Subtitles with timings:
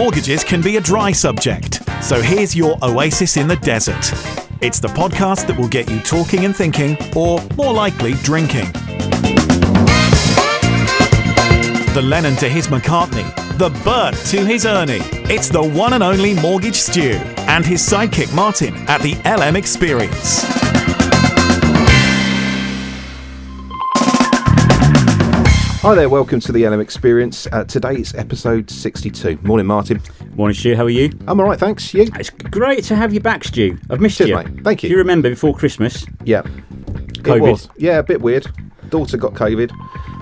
[0.00, 4.10] mortgages can be a dry subject, so here's your oasis in the desert.
[4.62, 8.72] It's the podcast that will get you talking and thinking, or more likely, drinking.
[11.92, 13.28] The Lennon to his McCartney,
[13.58, 15.02] the Bert to his Ernie.
[15.28, 20.69] It's the one and only Mortgage Stu and his sidekick Martin at the LM Experience.
[25.82, 27.46] Hi there, welcome to the LM Experience.
[27.50, 29.38] Uh, today it's episode 62.
[29.42, 30.02] Morning, Martin.
[30.34, 30.76] Morning, Stu.
[30.76, 31.10] How are you?
[31.26, 31.94] I'm all right, thanks.
[31.94, 32.06] You?
[32.16, 33.78] It's great to have you back, Stu.
[33.88, 34.36] I've missed Cheers, you.
[34.36, 34.62] mate.
[34.62, 34.90] Thank you.
[34.90, 36.04] Do you remember before Christmas?
[36.24, 36.42] Yeah.
[36.42, 37.36] COVID.
[37.36, 37.68] It was.
[37.78, 38.46] Yeah, a bit weird.
[38.90, 39.72] Daughter got COVID,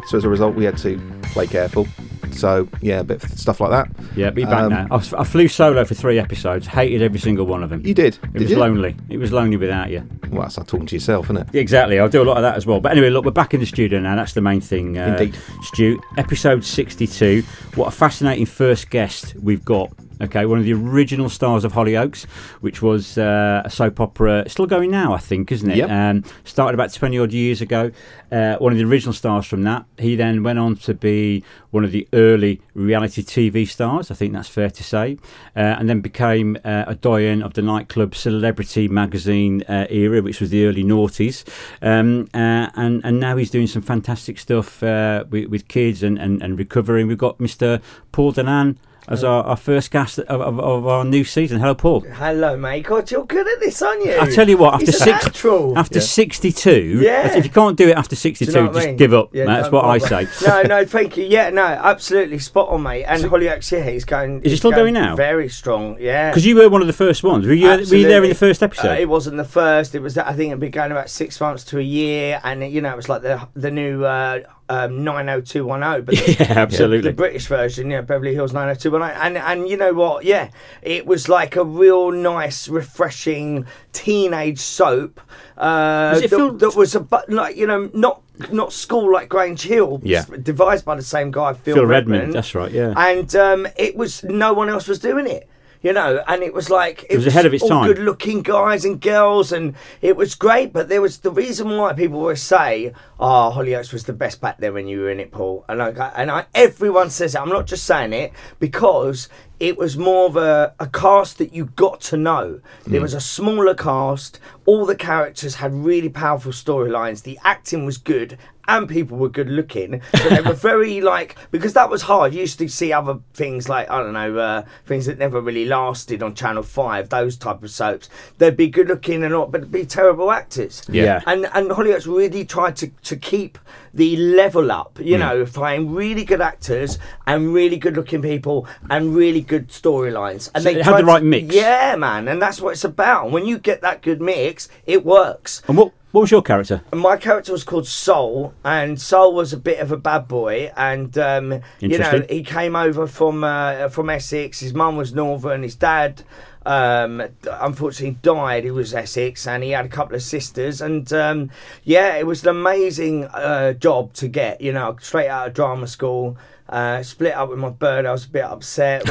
[0.06, 1.88] so as a result, we had to play careful.
[2.32, 3.88] So, yeah, a bit of stuff like that.
[4.16, 4.86] Yeah, be back Um, now.
[4.90, 6.66] I, I flew solo for three episodes.
[6.66, 7.84] Hated every single one of them.
[7.84, 8.18] You did?
[8.22, 8.56] It did was you?
[8.58, 8.96] lonely.
[9.08, 10.06] It was lonely without you.
[10.30, 11.54] Well, that's like talking to yourself, isn't it?
[11.54, 11.98] Exactly.
[11.98, 12.80] I'll do a lot of that as well.
[12.80, 14.16] But anyway, look, we're back in the studio now.
[14.16, 14.98] That's the main thing.
[14.98, 15.38] Uh, Indeed.
[15.62, 17.42] Stu, episode 62.
[17.74, 19.90] What a fascinating first guest we've got.
[20.20, 22.24] Okay, one of the original stars of Hollyoaks,
[22.60, 25.76] which was uh, a soap opera, still going now, I think, isn't it?
[25.76, 25.90] Yep.
[25.90, 27.92] Um, started about 20 odd years ago.
[28.32, 29.84] Uh, one of the original stars from that.
[29.96, 34.32] He then went on to be one of the early reality TV stars, I think
[34.32, 35.18] that's fair to say,
[35.54, 40.40] uh, and then became uh, a doyen of the nightclub celebrity magazine uh, era, which
[40.40, 41.44] was the early noughties.
[41.80, 46.18] Um, uh, and, and now he's doing some fantastic stuff uh, with, with kids and,
[46.18, 47.06] and, and recovering.
[47.06, 47.80] We've got Mr.
[48.10, 48.76] Paul Danan
[49.08, 51.58] as our, our first guest of, of, of our new season.
[51.60, 52.00] Hello, Paul.
[52.00, 52.84] Hello, mate.
[52.84, 54.18] God, you're good at this, aren't you?
[54.20, 55.78] I tell you what, after It's six, natural.
[55.78, 57.36] after 62, Yeah.
[57.36, 58.96] if you can't do it after 62, you know what I just mean?
[58.96, 59.30] give up.
[59.34, 59.52] Yeah, mate.
[59.54, 60.46] That's don't what I say.
[60.46, 61.24] no, no, thank you.
[61.24, 63.04] Yeah, no, absolutely spot on, mate.
[63.04, 64.38] And Hollyoaks, yeah, he's going.
[64.40, 65.16] Is it he's still going now?
[65.16, 66.30] Very strong, yeah.
[66.30, 67.46] Because you were one of the first ones.
[67.46, 68.98] Were you, were you there in the first Uh, episode?
[68.98, 69.94] it wasn't the first.
[69.94, 72.80] It was, I think, it'd been going about six months to a year, and you
[72.80, 76.02] know, it was like the the new uh, um, nine hundred two one zero.
[76.02, 77.10] But the- yeah, absolutely.
[77.10, 79.20] the British version, yeah, Beverly Hills 90210.
[79.20, 80.24] And and you know what?
[80.24, 80.50] Yeah,
[80.82, 85.20] it was like a real nice, refreshing teenage soap.
[85.56, 89.28] Uh, Was that, filmed- that was a but like you know not not school like
[89.28, 90.00] Grange Hill.
[90.04, 90.24] Yeah.
[90.42, 92.94] devised by the same guy, Phil, Phil Redmond, that's right, yeah.
[92.96, 95.48] And um, it was no one else was doing it.
[95.80, 97.86] You know, and it was like it, was ahead of its all time.
[97.86, 100.72] good-looking guys and girls, and it was great.
[100.72, 104.58] But there was the reason why people always say, "Oh, Hollyoaks was the best back
[104.58, 107.40] there when you were in it, Paul." And I, and I, everyone says it.
[107.40, 109.28] I'm not just saying it because
[109.60, 112.60] it was more of a, a cast that you got to know.
[112.90, 114.38] It was a smaller cast.
[114.66, 117.22] All the characters had really powerful storylines.
[117.22, 118.38] The acting was good.
[118.70, 122.34] And people were good looking, so they were very like because that was hard.
[122.34, 125.64] You used to see other things like I don't know uh, things that never really
[125.64, 128.10] lasted on Channel Five, those type of soaps.
[128.36, 130.82] They'd be good looking and all, but be terrible actors.
[130.86, 131.22] Yeah.
[131.26, 133.58] And and Hollyoaks really tried to, to keep
[133.92, 139.14] the level up, you know, playing really good actors and really good looking people and
[139.14, 140.50] really good storylines.
[140.54, 141.54] And So it had the right to- mix.
[141.54, 143.24] Yeah, man, and that's what it's about.
[143.24, 145.62] And when you get that good mix, it works.
[145.68, 146.82] and what, what was your character?
[146.92, 151.16] My character was called Soul, and Soul was a bit of a bad boy, and
[151.18, 154.60] um, you know he came over from uh, from Essex.
[154.60, 155.62] His mum was Northern.
[155.62, 156.22] His dad,
[156.68, 158.64] um, unfortunately, died.
[158.64, 160.82] He was Essex, and he had a couple of sisters.
[160.82, 161.50] And um,
[161.82, 164.60] yeah, it was an amazing uh, job to get.
[164.60, 166.36] You know, straight out of drama school.
[166.68, 168.04] Uh, split up with my bird.
[168.04, 169.08] I was a bit upset.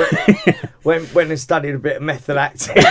[0.84, 2.75] Went, went, and studied a bit of method acting.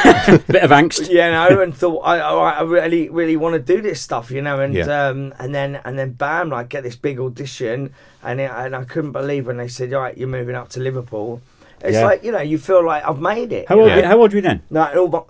[0.49, 1.09] Bit of angst.
[1.09, 4.43] you know, and thought I, I, I really, really want to do this stuff, you
[4.43, 4.87] know, and Yeah.
[5.07, 7.95] um, and then and then bam, like get this big audition,
[8.25, 10.81] and it, and I couldn't believe when they said, all right, you're moving up to
[10.81, 11.43] Liverpool.
[11.83, 12.05] It's Yeah.
[12.05, 13.69] like you know, you feel like I've made it.
[13.69, 13.95] How old, know?
[13.97, 14.63] were you, how old were you then?
[14.71, 14.83] No,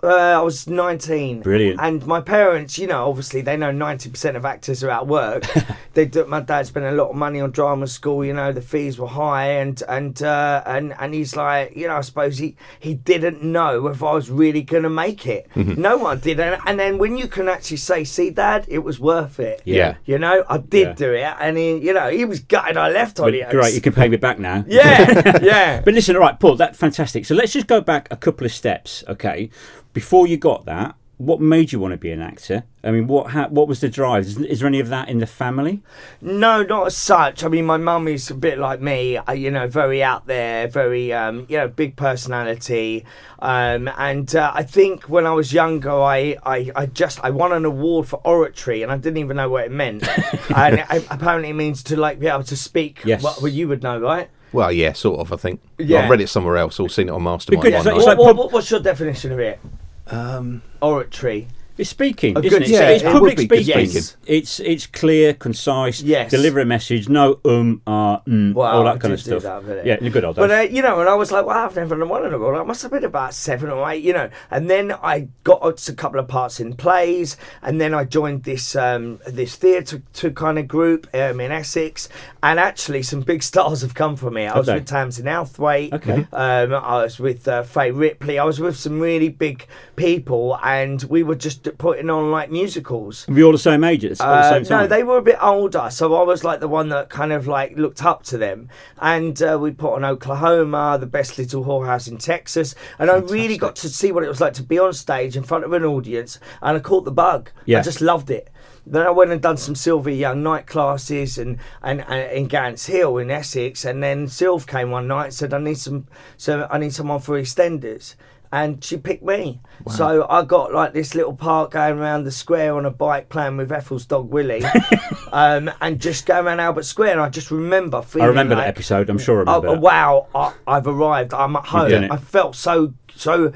[0.03, 1.41] uh, I was 19.
[1.41, 1.79] Brilliant.
[1.81, 5.43] And my parents, you know, obviously they know 90% of actors are at work.
[5.93, 8.61] they do, my dad spent a lot of money on drama school, you know, the
[8.61, 12.55] fees were high and and uh, and and he's like, you know, I suppose he
[12.79, 15.47] he didn't know if I was really going to make it.
[15.57, 15.81] Mm-hmm.
[15.81, 16.39] No one did.
[16.39, 19.95] And, and then when you can actually say, "See, dad, it was worth it." Yeah.
[20.05, 20.93] You know, I did Yeah.
[20.93, 23.49] do it and he, you know, he was gutted I left But Hollyoaks.
[23.51, 24.63] great, you can pay me back now.
[24.67, 25.39] Yeah.
[25.43, 25.81] yeah.
[25.83, 27.25] But listen, all right, Paul, that's fantastic.
[27.25, 29.49] So let's just go back a couple of steps, okay?
[29.93, 32.63] Before you got that, what made you want to be an actor?
[32.83, 34.25] I mean, what ha- what was the drive?
[34.25, 35.81] Is, is there any of that in the family?
[36.21, 37.43] No, not as such.
[37.43, 40.67] I mean, my mum is a bit like me, uh, you know, very out there,
[40.67, 43.03] very, um, you know, big personality.
[43.39, 47.51] Um, and uh, I think when I was younger, I, I, I just I won
[47.51, 50.07] an award for oratory, and I didn't even know what it meant.
[50.55, 53.01] and it, apparently, it means to like be able to speak.
[53.03, 53.23] Yes.
[53.23, 54.29] What, well, you would know, right?
[54.53, 55.61] Well, yeah, sort of, I think.
[55.77, 56.03] Yeah.
[56.03, 57.63] I've read it somewhere else or seen it on Mastermind.
[57.63, 58.11] Because one it's night.
[58.11, 59.59] like- What, what, what- what's your definition of it?
[60.07, 61.47] um, Oratory.
[61.77, 62.69] It's speaking, A isn't good- it?
[62.69, 63.89] yeah, it's it public would be good speaking.
[64.01, 64.17] speaking.
[64.25, 66.01] It's it's clear, concise.
[66.01, 66.31] Yes.
[66.31, 67.07] Deliver a message.
[67.07, 69.43] No um, ah, mm, Well, all that kind of stuff.
[69.43, 70.41] that, uh, yeah, in the good old days.
[70.47, 72.57] But uh, you know, and I was like, well, I've never won an award.
[72.57, 74.29] I must have been about seven or eight, you know.
[74.49, 78.75] And then I got a couple of parts in plays, and then I joined this
[78.75, 82.09] um, this theatre to kind of group um, in Essex.
[82.41, 84.47] And actually, some big stars have come from it.
[84.47, 84.79] I was Okay.
[84.79, 85.93] with Tamsin Outhwaite.
[85.93, 86.25] Okay.
[86.33, 88.39] Um, I was with uh, Fay Ripley.
[88.39, 93.25] I was with some really big people, and we were just putting on like musicals.
[93.27, 94.19] Were you all the same ages?
[94.21, 94.81] at the, Uh, same time?
[94.81, 97.47] no, they were a bit older, so I was like the one that kind of
[97.47, 98.69] like looked up to them.
[98.99, 103.57] And uh, we put on Oklahoma, the best little whorehouse in Texas, and I really
[103.57, 105.83] got to see what it was like to be on stage in front of an
[105.83, 107.51] audience, and I caught the bug.
[107.65, 107.79] Yeah.
[107.79, 108.49] I just loved it.
[108.89, 112.85] Then I went and done some Sylvia Young night classes and, and, and in Gants
[112.85, 116.67] Hill in Essex, and then Sylv came one night and said, "I need some, so
[116.71, 118.15] I need someone for EastEnders."
[118.51, 119.59] And she picked me.
[119.89, 123.57] So I got like this little part going around the square on a bike playing
[123.57, 124.63] with Ethel's dog Willie
[125.31, 127.11] um, and just going around Albert Square.
[127.13, 128.25] And I just remember feeling.
[128.25, 129.09] I remember like, that episode.
[129.09, 129.75] I'm sure I Oh, remember.
[129.75, 129.81] that.
[129.81, 130.27] wow!
[130.33, 131.33] I, I've arrived.
[131.33, 132.11] I'm at home.
[132.11, 133.51] I felt so so.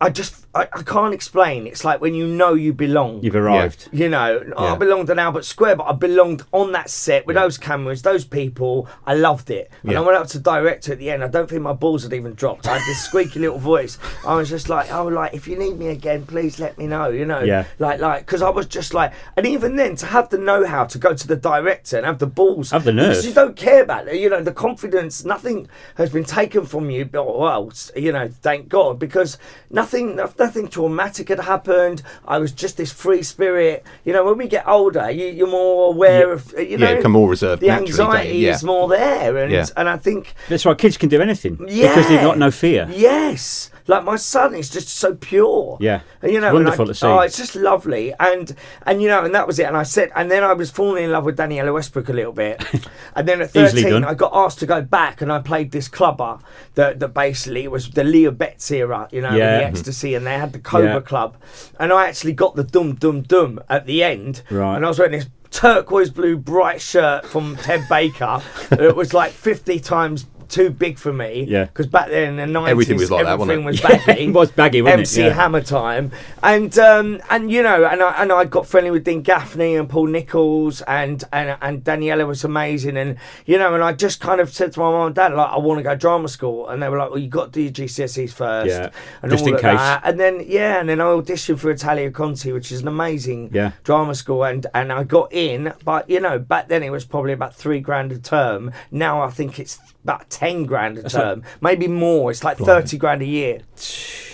[0.00, 1.66] I just I, I can't explain.
[1.68, 3.20] It's like when you know you belong.
[3.22, 3.88] You've arrived.
[3.92, 4.72] You know, Yeah.
[4.72, 8.24] I belonged in Albert Square, but I belonged on that set with those cameras, those
[8.24, 8.88] people.
[9.06, 9.70] I loved it.
[9.82, 9.98] And Yeah.
[10.00, 11.22] I went up to director at the end.
[11.22, 12.66] I don't think my balls had even dropped.
[12.66, 13.96] I had this squeaky little voice.
[14.26, 17.10] I was just like, oh, like if you need me again, please let me know.
[17.10, 17.66] You know, Yeah.
[17.78, 20.98] like like because I was just like, and even then to have the know-how to
[20.98, 23.24] go to the director and have the balls, Have the because.
[23.24, 24.16] You don't care about it.
[24.16, 25.24] You know, the confidence.
[25.24, 27.04] Nothing has been taken from you.
[27.04, 29.38] But well, you know, thank God, because
[29.70, 32.02] nothing, nothing traumatic had happened.
[32.26, 33.84] I was just this free spirit.
[34.04, 36.32] You know, when we get older, you, you're more aware Yeah.
[36.32, 36.54] of.
[36.58, 38.04] You know, Yeah, become more reserved The naturally, don't you?
[38.16, 38.54] anxiety Yeah.
[38.54, 39.66] is more there, and Yeah.
[39.76, 42.88] and I think That's why kids can do anything yeah, because they've got no fear.
[42.90, 45.76] Yes, like my son is just so pure.
[45.80, 46.00] Yeah.
[46.22, 47.06] and, you know, and wonderful I- to see.
[47.06, 48.54] Oh, it's just lovely, and
[48.86, 49.64] and you know, and that was it.
[49.66, 52.32] And I said, and then I was falling in love with Daniela Westbrook a little
[52.32, 52.62] bit,
[53.16, 54.04] and then at thirteen.
[54.04, 56.38] I got asked to go back, and I played this clubber
[56.74, 59.58] that that basically was the Leah Betts era, you know, Yeah.
[59.58, 61.00] the ecstasy, and they had the Cobra Yeah.
[61.00, 61.36] Club,
[61.78, 64.76] and I actually got the dum dum dum at the end, Right.
[64.76, 68.40] and I was wearing this turquoise blue bright shirt from Ted Baker.
[68.70, 70.26] it was like fifty times.
[70.50, 71.64] Too big for me, Yeah.
[71.66, 73.66] Because back then in the nineties, Everything was like that, everything it?
[73.66, 74.22] was baggy.
[74.24, 75.02] It was baggy, wasn't it?
[75.02, 75.32] MC Yeah.
[75.32, 76.10] Hammer time,
[76.42, 79.88] and um, and you know, and I and I got friendly with Dean Gaffney and
[79.88, 83.16] Paul Nichols, and and and Daniela was amazing, and
[83.46, 85.58] you know, and I just kind of said to my mum and dad like, I
[85.58, 87.72] want to go drama school, and they were like, well, you got to do your
[87.72, 88.90] GCSEs first, Yeah,
[89.22, 89.62] and just all in case.
[89.78, 90.02] that.
[90.04, 93.70] and then yeah, and then I auditioned for Italia Conti, which is an amazing Yeah.
[93.84, 97.32] drama school, and and I got in, but you know, back then it was probably
[97.32, 98.72] about three grand a term.
[98.90, 102.30] Now I think it's about ten grand a term, maybe more.
[102.30, 103.60] It's like thirty grand a year.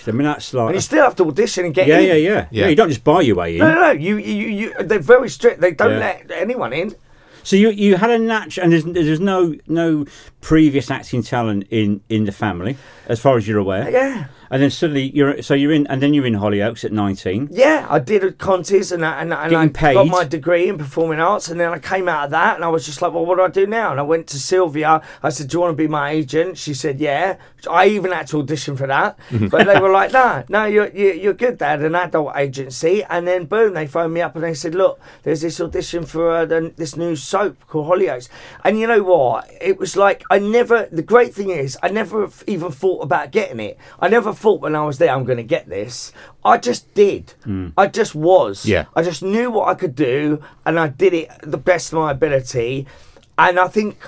[0.06, 0.66] I mean, that's like.
[0.66, 2.06] And you still have to audition and get yeah, in.
[2.06, 2.46] yeah, yeah, yeah.
[2.50, 2.68] Yeah.
[2.68, 3.58] You don't just buy your way in.
[3.58, 3.90] No, no, no.
[3.90, 4.74] You, you, you.
[4.82, 5.60] They're very strict.
[5.60, 5.98] They don't Yeah.
[5.98, 6.94] let anyone in.
[7.42, 10.04] So you you had a natural, and there's there's no no
[10.40, 12.76] previous acting talent in in the family,
[13.08, 13.88] as far as you're aware.
[13.90, 17.48] Yeah, And then suddenly you're so you're in, and then you're in Hollyoaks at 19.
[17.50, 17.86] yeah.
[17.88, 19.94] I did at Conti's and I, and, and I paid.
[19.94, 22.68] got my degree in performing arts, and then I came out of that, and I
[22.68, 23.90] was just like, well, what do I do now?
[23.90, 25.02] And I went to Sylvia.
[25.22, 26.58] I said, do you want to be my agent?
[26.58, 27.36] She said, yeah.
[27.70, 29.18] I even had to audition for that,
[29.50, 31.58] but they were like, no, no, you're you're, you're good.
[31.58, 34.74] They had an adult agency, and then boom, they phoned me up and they said,
[34.74, 38.28] look, there's this audition for uh, the, this new soap called Hollyoaks,
[38.62, 39.50] and you know what?
[39.60, 40.86] It was like I never.
[40.92, 43.78] The great thing is, I never even thought about getting it.
[43.98, 46.12] I never thought when I was there, I'm going to get this.
[46.44, 47.34] I just did.
[47.44, 47.68] Hmm.
[47.76, 48.66] I just was.
[48.66, 48.84] Yeah.
[48.94, 52.10] I just knew what I could do, and I did it the best of my
[52.12, 52.86] ability.
[53.38, 53.98] And I think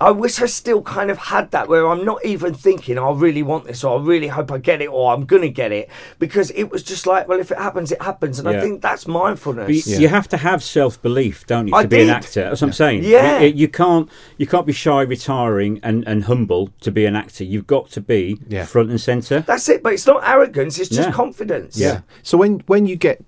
[0.00, 3.42] I wish I still kind of had that where I'm not even thinking, I really
[3.42, 5.88] want this, or I really hope I get it, or I'm going to get it.
[6.18, 8.38] Because it was just like, well, if it happens, it happens.
[8.38, 9.66] And I think that's mindfulness.
[9.66, 12.42] But you, you have to have self belief, don't you, to I be an actor?
[12.44, 13.04] That's what I'm saying.
[13.04, 13.40] Yeah.
[13.40, 17.44] You, you can't you can't be shy, retiring, and, and humble to be an actor.
[17.44, 18.64] You've got to be Yeah.
[18.66, 19.40] front and centre.
[19.40, 19.82] That's it.
[19.82, 21.12] But it's not arrogance, it's just Yeah.
[21.14, 21.78] confidence.
[21.78, 22.00] Yeah.
[22.22, 23.24] So when when you get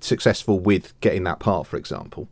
[0.00, 2.28] successful with getting that part, for example,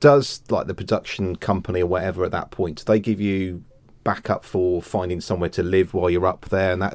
[0.00, 3.64] does like the production company or whatever at that point, do they give you
[4.02, 6.92] backup for finding somewhere to live while you're up there and that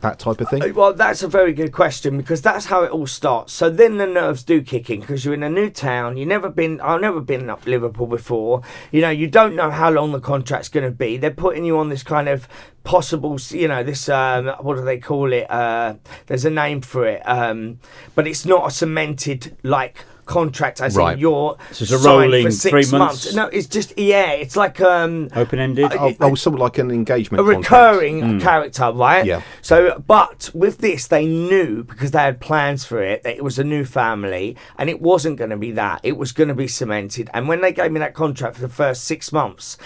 [0.00, 0.62] that type of thing?
[0.62, 3.52] Uh, Well, that's a very good question because that's how it all starts.
[3.52, 6.16] So then the nerves do kick in because you're in a new town.
[6.16, 6.80] You've never been.
[6.80, 8.62] I've never been up Liverpool before.
[8.90, 11.16] You know, you don't know how long the contract's going to be.
[11.16, 12.48] They're putting you on this kind of
[12.84, 13.38] possible.
[13.50, 15.50] You know, this um, what do they call it?
[15.50, 15.94] Uh,
[16.26, 17.78] there's a name for it, um,
[18.14, 21.14] but it's not a cemented like contract I Right.
[21.14, 23.34] in you're So it's a rolling for six three months?
[23.34, 25.90] No, it's just yeah, it's like um Open ended.
[25.92, 27.72] Oh, oh, something like an engagement a contract.
[27.72, 29.24] recurring character, right?
[29.24, 29.42] Yeah.
[29.62, 33.58] So, but with this, they knew because they had plans for it that it was
[33.58, 36.00] a new family, and it wasn't going to be that.
[36.04, 37.28] It was going to be cemented.
[37.34, 39.76] And when they gave me that contract for the first six months.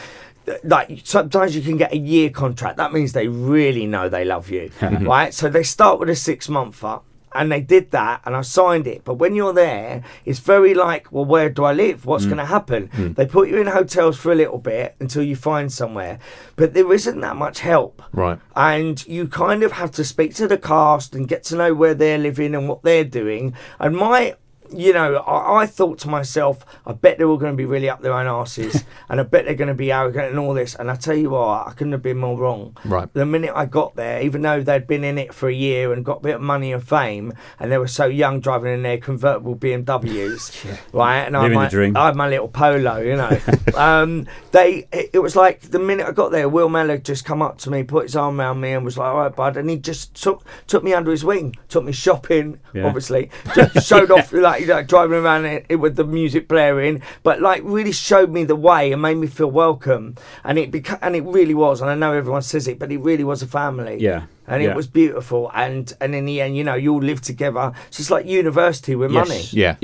[0.64, 2.76] Like sometimes you can get a year contract.
[2.76, 5.32] That means they really know they love you, right?
[5.32, 6.98] So they start with a six monther,
[7.34, 9.04] and they did that, and I signed it.
[9.04, 12.06] But when you're there, it's very like, well, where do I live?
[12.06, 12.28] What's mm.
[12.28, 12.88] going to happen?
[12.88, 13.14] Mm.
[13.16, 16.18] They put you in hotels for a little bit until you find somewhere,
[16.56, 18.38] but there isn't that much help Right.
[18.54, 21.94] and you kind of have to speak to the cast and get to know where
[21.94, 23.54] they're living and what they're doing.
[23.78, 24.36] And my,
[24.74, 27.88] you know, I, I thought to myself, I bet they're all going to be really
[27.88, 30.74] up their own asses, and I bet they're going to be arrogant and all this.
[30.74, 32.76] And I tell you what, I couldn't have been more wrong.
[32.84, 33.12] Right.
[33.12, 36.04] The minute I got there, even though they'd been in it for a year and
[36.04, 38.98] got a bit of money and fame, and they were so young driving in their
[38.98, 41.20] convertible BMWs, right?
[41.20, 42.00] And I had my.
[42.00, 43.38] I had my little polo, you know.
[43.76, 47.42] um, they, it, it was like the minute I got there, Will Mellor just come
[47.42, 49.68] up to me, put his arm around me, and was like, "All right, bud," and
[49.68, 52.86] he just took took me under his wing, took me shopping, Yeah.
[52.86, 57.02] obviously, just showed off like you know, driving around it, it with the music blaring,
[57.22, 60.98] but like really showed me the way and made me feel welcome, and it beca-
[61.02, 63.46] and it really was, and I know everyone says it, but it really was a
[63.46, 64.22] family, Yeah.
[64.46, 64.70] and Yeah.
[64.70, 67.72] it was beautiful, and and in the end, you know, you all live together.
[67.88, 69.28] It's just like university with Yes.
[69.28, 69.42] money.
[69.52, 69.76] Yeah.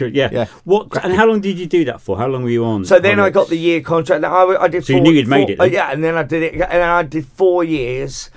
[0.00, 0.28] Yeah, yeah.
[0.32, 0.46] Yeah.
[0.64, 1.04] What?
[1.04, 2.16] And how long did you do that for?
[2.18, 2.84] How long were you on?
[2.84, 4.22] So then I got the year contract.
[4.22, 4.84] Now, I, I did.
[4.84, 5.72] So you knew you'd made it uh, then?
[5.72, 8.30] yeah, and then I did it, and then I did four years,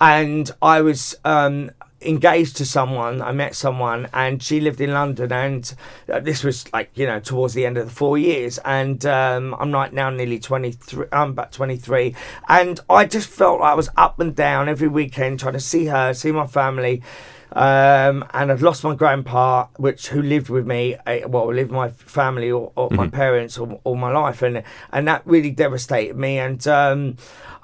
[0.00, 1.70] and I was um,
[2.04, 3.22] engaged to someone.
[3.22, 5.74] I met someone, and she lived in London, and
[6.12, 9.54] uh, this was like you know towards the end of the four years, and um,
[9.58, 11.06] I'm like now nearly twenty three.
[11.12, 12.14] I'm about twenty three,
[12.48, 15.86] and I just felt like I was up and down every weekend trying to see
[15.86, 17.02] her, see my family.
[17.54, 21.90] Um, and I'd lost my grandpa, which who lived with me, uh, well, lived my
[21.90, 26.38] family or, or my parents all, all my life, and and that really devastated me.
[26.38, 27.16] And um,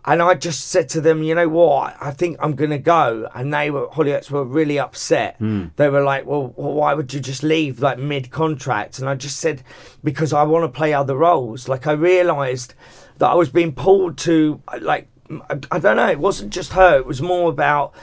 [0.04, 3.28] and I just said to them, you know what, I think I'm gonna go.
[3.34, 5.36] And they were Hollyoaks were really upset.
[5.38, 5.66] Hmm.
[5.76, 8.98] They were like, well, well, why would you just leave like mid contract?
[8.98, 9.62] And I just said
[10.02, 11.68] because I want to play other roles.
[11.68, 12.74] Like I realised
[13.18, 16.08] that I was being pulled to like I, I don't know.
[16.08, 16.96] It wasn't just her.
[16.96, 17.94] It was more about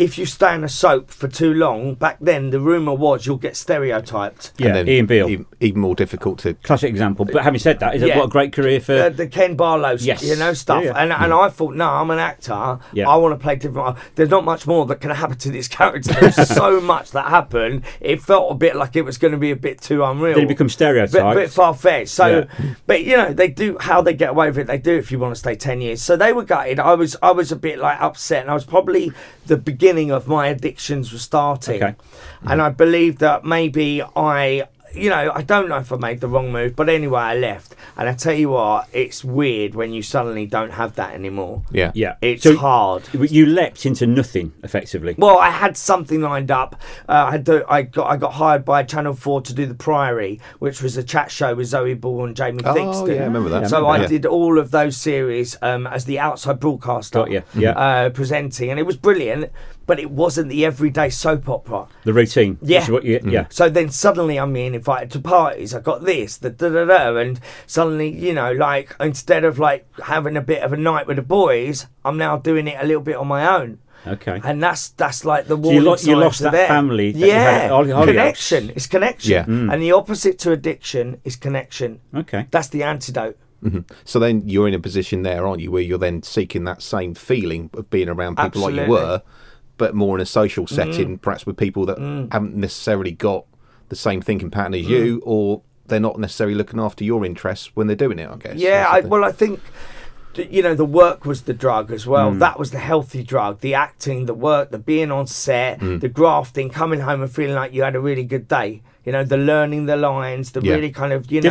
[0.00, 3.36] if you stay in a soap for too long, back then the rumor was you'll
[3.36, 4.52] get stereotyped.
[4.56, 5.28] Yeah, And then Ian Beale.
[5.28, 6.54] Even, even more difficult to.
[6.54, 7.26] Classic example.
[7.26, 8.16] But having said that, is it Yeah.
[8.18, 8.94] what a great career for?
[8.94, 10.22] Uh, the Ken Barlow, Yes.
[10.22, 11.02] you know, stuff, Yeah, yeah.
[11.02, 12.78] and and I thought, no, I'm an actor.
[12.94, 13.08] Yeah.
[13.10, 13.98] I want to play different.
[14.14, 16.14] There's not much more that can happen to this character.
[16.18, 17.82] There's so much that happened.
[18.00, 20.34] It felt a bit like it was going to be a bit too unreal.
[20.36, 21.36] Did it become bit, stereotyped?
[21.36, 22.08] bit far fetched.
[22.08, 22.26] So,
[22.58, 22.74] Yeah.
[22.86, 24.66] but you know, they do how they get away with it.
[24.66, 26.00] They do if you want to stay ten years.
[26.00, 26.80] So they were gutted.
[26.80, 29.12] I was, I was a bit like upset, and I was probably
[29.44, 31.94] the beginning of my addictions were starting, Okay.
[32.42, 34.68] and I believe that maybe I.
[34.92, 37.76] You know, I don't know if I made the wrong move, but anyway, I left.
[37.96, 41.62] And I tell you what, it's weird when you suddenly don't have that anymore.
[41.70, 41.92] Yeah.
[41.94, 42.16] yeah.
[42.20, 43.04] It's so hard.
[43.12, 45.14] You leapt into nothing, effectively.
[45.16, 46.74] Well, I had something lined up.
[47.08, 49.74] Uh, I had to, I got I got hired by Channel Four to do the
[49.74, 53.14] Priory, which was a chat show with Zoe Ball and Jamie Oh, Theakston.
[53.14, 53.62] yeah, I remember that.
[53.62, 54.08] Yeah, So remember I that.
[54.08, 57.20] did all of those series um, as the outside broadcaster.
[57.20, 57.78] Got you, yeah.
[57.78, 59.52] Uh, presenting, and it was brilliant,
[59.90, 61.88] but it wasn't the everyday soap opera.
[62.04, 62.58] The routine.
[62.62, 62.88] Yeah.
[62.88, 63.46] what you, yeah.
[63.50, 65.74] So then suddenly I'm being invited to parties.
[65.74, 69.84] I got this, the da da da, and suddenly you know, like instead of like
[69.98, 73.02] having a bit of a night with the boys, I'm now doing it a little
[73.02, 73.80] bit on my own.
[74.06, 74.40] Okay.
[74.44, 76.68] And that's that's like the you warning lo- you lost are that there.
[76.68, 78.04] family that you had yeah, at Holly- Hollyoaks.
[78.06, 78.70] connection.
[78.76, 79.32] It's connection.
[79.32, 79.44] Yeah.
[79.44, 79.72] Mm.
[79.72, 81.98] And the opposite to addiction is connection.
[82.14, 82.46] Okay.
[82.52, 83.36] That's the antidote.
[84.04, 87.14] So then you're in a position there, aren't you, where you're then seeking that same
[87.14, 89.20] feeling of being around people like you were,
[89.80, 90.68] but more in a social Mm.
[90.78, 91.98] setting, perhaps with people that
[92.30, 93.46] haven't necessarily got
[93.88, 94.80] the same thinking pattern Mm.
[94.80, 98.28] as you, or they're not necessarily looking after your interests when they're doing it.
[98.30, 98.56] I guess.
[98.56, 99.58] Yeah, I, well, I think
[100.36, 102.30] you know the work was the drug as well.
[102.32, 103.60] That was the healthy drug.
[103.60, 105.98] The acting, the work, the being on set, Hmm.
[105.98, 108.82] the grafting, coming home and feeling like you had a really good day.
[109.04, 110.74] You know, the learning the lines, the Yeah.
[110.74, 111.48] really kind of you know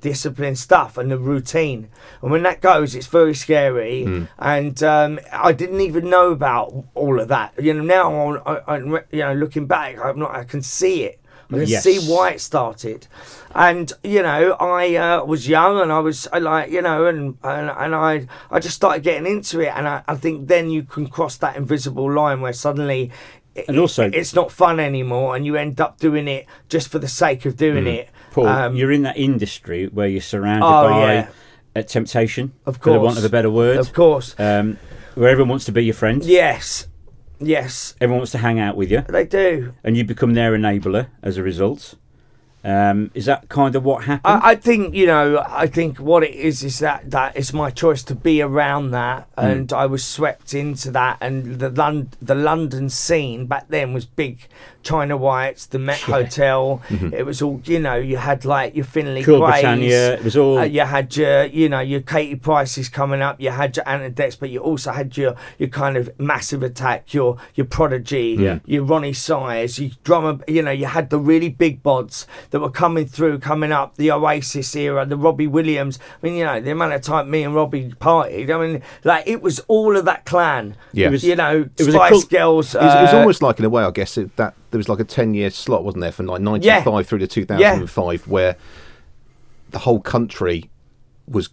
[0.00, 0.56] Discipline.
[0.56, 1.88] stuff, and the routine.
[2.22, 4.04] And when that goes, it's very scary.
[4.04, 4.24] Hmm.
[4.38, 7.54] And um, I didn't even know about all of that.
[7.62, 10.34] You know, now I, I, I- you know, looking back, I'm not.
[10.34, 11.20] I can see it.
[11.50, 11.82] I can Yes.
[11.84, 13.06] see why it started,
[13.54, 17.38] and you know, I uh, was young and I was I like you know, and
[17.42, 20.82] and, and I I just started getting into it, and I, I think then you
[20.82, 23.10] can cross that invisible line where suddenly.
[23.68, 27.08] And also- it's not fun anymore, and you end up doing it just for the
[27.08, 28.08] sake of doing it.
[28.32, 31.26] Paul, Um, you're in that industry where you're surrounded Oh, by yeah.
[31.74, 33.78] uh, temptation, Of course for the want of a better word.
[33.78, 34.76] of course, Um,
[35.14, 36.22] where everyone wants to be your friend.
[36.24, 36.86] yes,
[37.40, 39.72] yes, Everyone wants to hang out with you, they do.
[39.82, 41.94] and you become their enabler as a result.
[42.64, 44.42] Um, is that kind of what happened?
[44.42, 45.44] I, I think you know.
[45.48, 49.28] I think what it is is that that it's my choice to be around that,
[49.36, 49.52] Mm.
[49.52, 51.18] and I was swept into that.
[51.20, 54.46] And the Lon- the London scene back then was big.
[54.82, 56.80] China Whites, the Met Hotel.
[57.12, 57.96] It was all you know.
[57.96, 59.54] You had like your Finley Cool Grays.
[59.54, 60.14] Britannia.
[60.14, 60.58] It was all.
[60.58, 63.40] Uh, you had your, you know, your Katie Prices coming up.
[63.40, 66.62] You had your Ant and Decs, but you also had your, your kind of massive
[66.62, 68.60] attack, your, your Prodigy, Yeah.
[68.66, 70.38] your Roni Sizes, your drummer.
[70.48, 73.96] You know, you had the really big bods that were coming through, coming up.
[73.96, 75.98] The Oasis era, the Robbie Williams.
[76.22, 78.50] I mean, you know, the amount of time me and Robbie partied.
[78.50, 80.76] I mean, like it was all of that clan.
[80.92, 81.08] Yeah.
[81.08, 82.74] It was- you know, it was a Spice cult- Girls.
[82.74, 84.78] It was, it was uh, almost like, in a way, I guess, it, that there
[84.78, 88.56] was like a 10 year slot, wasn't there, from like 95 through to 2005, where
[89.70, 90.70] the whole country
[91.26, 91.48] was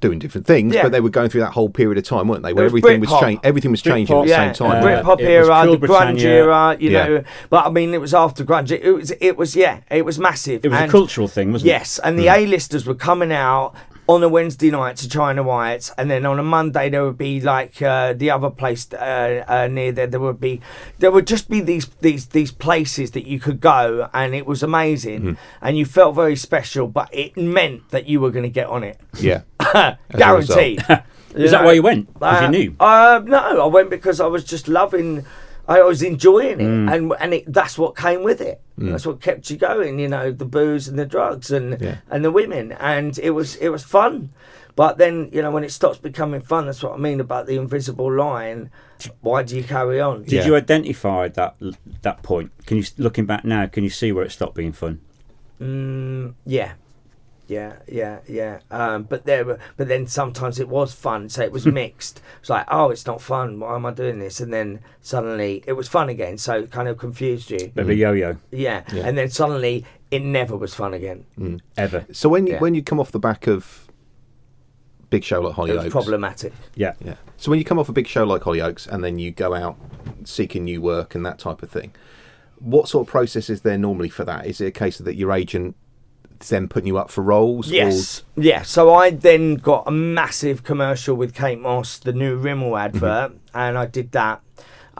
[0.00, 0.84] doing different things, Yeah.
[0.84, 2.52] but they were going through that whole period of time, weren't they?
[2.52, 3.20] Where was everything was Britpop.
[3.20, 3.40] changing.
[3.42, 4.82] Everything was changing at the Britpop, same time.
[4.84, 6.28] uh, Britpop it era, the grunge Britannia.
[6.28, 7.06] era, you Yeah.
[7.08, 7.24] know.
[7.50, 8.70] But I mean, it was after grunge.
[8.70, 10.64] It was, it was, yeah, it was massive.
[10.64, 11.72] it was And- a cultural thing, wasn't it?
[11.72, 12.34] Yes, and the Hmm.
[12.44, 13.74] A-listers were coming out
[14.08, 17.40] on a Wednesday night to China Whites, and then on a Monday there would be
[17.42, 20.06] like uh, the other place uh, uh, near there.
[20.06, 20.60] There would be
[20.98, 24.62] there would just be these these these places that you could go, and it was
[24.62, 25.32] amazing, Hmm.
[25.60, 26.88] and you felt very special.
[26.88, 29.42] But it meant that you were going to get on it, Yeah.
[30.16, 30.82] guaranteed.
[31.34, 32.12] Is that why you went?
[32.14, 32.76] Because Uh, you knew.
[32.80, 35.24] Uh, no, I went because I was just loving.
[35.68, 36.90] I was enjoying it, Mm.
[36.92, 38.60] and and it, that's what came with it.
[38.78, 39.98] That's what kept you going.
[39.98, 41.96] You know, the booze and the drugs and Yeah.
[42.10, 44.30] and the women, and it was it was fun.
[44.76, 47.56] But then you know when it stops becoming fun, that's what I mean about the
[47.56, 48.70] invisible line.
[49.20, 50.22] Why do you carry on?
[50.22, 50.46] Did Yeah.
[50.46, 51.56] you identify that
[52.02, 52.50] that point?
[52.66, 55.00] Can you, looking back now, can you see where it stopped being fun?
[55.60, 56.72] Mm, yeah.
[57.48, 58.60] Yeah, yeah, yeah.
[58.70, 61.28] Um, but there, were, but then sometimes it was fun.
[61.30, 62.20] So it was mixed.
[62.40, 63.58] It's like, oh, it's not fun.
[63.58, 64.38] Why am I doing this?
[64.38, 66.38] And then suddenly it was fun again.
[66.38, 67.68] So it kind of confused you.
[67.74, 68.84] Bit of a yo-yo, Yeah.
[68.92, 69.06] Yeah.
[69.06, 71.24] And then suddenly it never was fun again.
[71.76, 72.06] ever.
[72.12, 72.60] So when you, Yeah.
[72.60, 73.88] when you come off the back of
[75.10, 76.52] big show like It was Hollyoaks, problematic.
[76.74, 76.92] Yeah.
[77.02, 77.14] yeah.
[77.38, 79.76] So when you come off a big show like Hollyoaks and then you go out
[80.24, 81.92] seeking new work and that type of thing,
[82.58, 84.44] what sort of process is there normally for that?
[84.46, 85.76] Is it a case that your agent
[86.38, 87.70] then putting you up for roles?
[87.70, 88.22] Yes.
[88.36, 88.62] Yeah.
[88.62, 93.58] So I then got a massive commercial with Kate Moss, the new Rimmel advert, mm-hmm.
[93.58, 94.42] and I did that.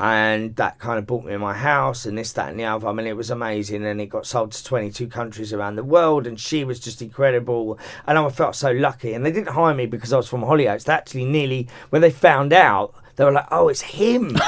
[0.00, 2.86] And that kind of bought me my house and this, that, and the other.
[2.86, 3.84] I mean, it was amazing.
[3.84, 6.24] And it got sold to 22 countries around the world.
[6.24, 7.80] And she was just incredible.
[8.06, 9.12] And I felt so lucky.
[9.12, 10.84] And they didn't hire me because I was from Hollyoaks.
[10.84, 14.35] They actually nearly, when they found out, they were like, oh, it's him.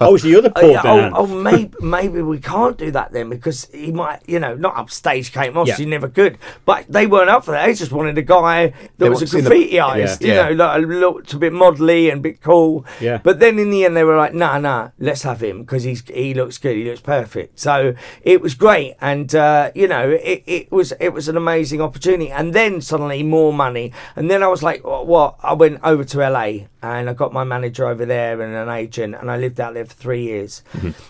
[0.00, 3.12] Oh, it's the other Oh, Paul yeah, oh, oh, maybe maybe we can't do that
[3.12, 5.66] then because he might, you know, not upstage Kate Moss.
[5.68, 5.76] Yeah.
[5.76, 6.38] He never could.
[6.64, 7.66] But they weren't up for that.
[7.66, 10.26] They just wanted a guy that They was a in the- graffiti artist, Yeah.
[10.28, 10.48] you Yeah.
[10.54, 12.84] know, like, looked a bit modelly and a bit cool.
[13.00, 13.18] Yeah.
[13.22, 16.02] But then in the end, they were like, nah, nah, let's have him because he's
[16.08, 16.76] he looks good.
[16.76, 17.58] He looks perfect.
[17.58, 21.80] So it was great, and uh, you know, it, it was it was an amazing
[21.80, 22.30] opportunity.
[22.30, 25.06] And then suddenly more money, and then I was like, what?
[25.06, 25.36] what?
[25.42, 29.14] I went over to LA and I got my manager over there and an agent,
[29.14, 30.62] and I lived out there for three years.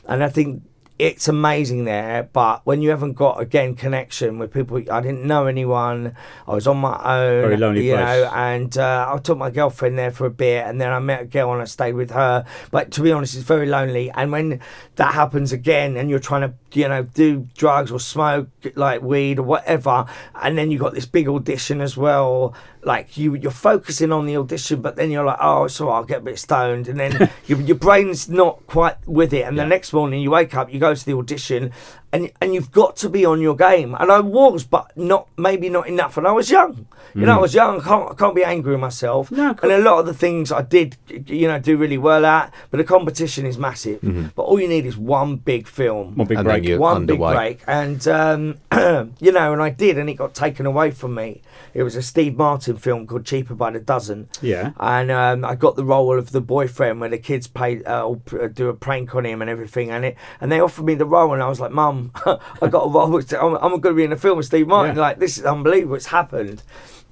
[0.06, 0.62] And I think
[0.98, 5.46] it's amazing there, but when you haven't got again connection with people, I didn't know
[5.46, 6.14] anyone.
[6.46, 8.04] I was on my own, Very lonely you place.
[8.04, 8.30] know.
[8.32, 11.24] And uh, I took my girlfriend there for a bit, and then I met a
[11.24, 12.44] girl and I stayed with her.
[12.70, 14.12] But to be honest, it's very lonely.
[14.12, 14.60] And when
[14.96, 19.40] that happens again, and you're trying to, you know, do drugs or smoke like weed
[19.40, 20.04] or whatever,
[20.40, 22.54] and then you got this big audition as well.
[22.84, 25.96] Like you, you're focusing on the audition, but then you're like, oh, it's all right,
[25.98, 29.42] I'll get a bit stoned, and then your, your brain's not quite with it.
[29.46, 31.70] And the next morning you wake up, you go to the audition,
[32.12, 33.94] and and you've got to be on your game.
[33.98, 36.16] And I was, but not maybe not enough.
[36.16, 37.80] And I was young, you know, I was young.
[37.80, 39.30] I can't, I can't be angry with myself.
[39.30, 42.52] No, and a lot of the things I did, you know, do really well at.
[42.72, 44.00] But the competition is massive.
[44.34, 46.80] But all you need is one big film One big And break.
[46.80, 47.30] one underway.
[47.30, 48.58] big break, and um,
[49.20, 51.42] you know, and I did, and it got taken away from me.
[51.74, 54.28] It was a Steve Martin film called Cheaper by the Dozen.
[54.40, 54.72] Yeah.
[54.78, 58.16] and um, I got the role of the boyfriend where the kids pay uh, or
[58.48, 61.32] do a prank on him and everything, and it, and they offered me the role,
[61.32, 63.14] and I was like, Mum, I got a role.
[63.16, 64.96] I'm, I'm going to be in a film with Steve Martin.
[64.96, 65.02] Yeah.
[65.02, 65.96] Like this is unbelievable.
[65.96, 66.62] It's happened,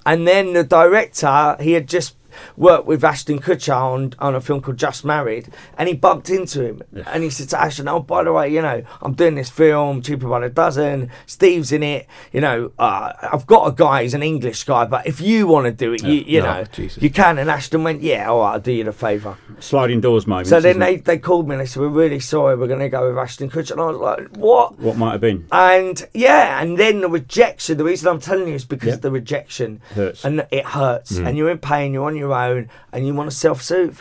[0.05, 2.15] and then the director, he had just
[2.57, 6.63] worked with Ashton Kutcher on, on a film called Just Married, and he bumped into
[6.65, 9.49] him, and he said to Ashton, "Oh, by the way, you know, I'm doing this
[9.49, 11.09] film, Cheaper by the Dozen.
[11.25, 12.07] Steve's in it.
[12.31, 15.65] You know, uh, I've got a guy, he's an English guy, but if you want
[15.65, 17.01] to do it, you, you Oh, know, Jesus.
[17.01, 20.27] you can." And Ashton went, "Yeah, all right, I'll do you the favour." Sliding doors
[20.27, 20.47] moment.
[20.47, 22.89] So then they, they called me and they said, "We're really sorry, we're going to
[22.89, 25.45] go with Ashton Kutcher," and I was like, "What?" What might have been.
[25.51, 27.77] And yeah, and then the rejection.
[27.77, 28.95] The reason I'm telling you is because Yeah.
[28.97, 30.23] the rejection Hurts.
[30.25, 31.93] and it hurts, and you're in pain.
[31.93, 33.99] You're on your own, and you want to self-soothe.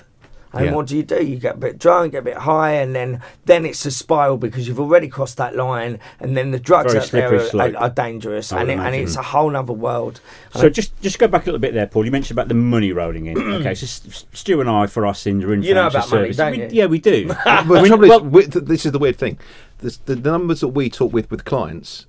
[0.52, 0.72] And Yeah.
[0.72, 1.24] what do you do?
[1.24, 4.36] You get a bit drunk, get a bit high, and then then it's a spiral
[4.36, 7.76] because you've already crossed that line, and then the drugs Very out there are, are,
[7.84, 10.20] are dangerous, and, it, and it's a whole other world.
[10.54, 12.04] So I- just just go back a little bit there, Paul.
[12.04, 13.38] You mentioned about the money rolling in.
[13.60, 13.86] okay, so
[14.32, 16.62] Stu and I, for us in the in You know financial about money, don't we-
[16.64, 16.68] you?
[16.72, 17.28] yeah, we do.
[17.46, 19.38] Well, I the mean, trouble is, well, we- th- this is the weird thing.
[19.78, 22.06] This, the, the numbers that we talk with with clients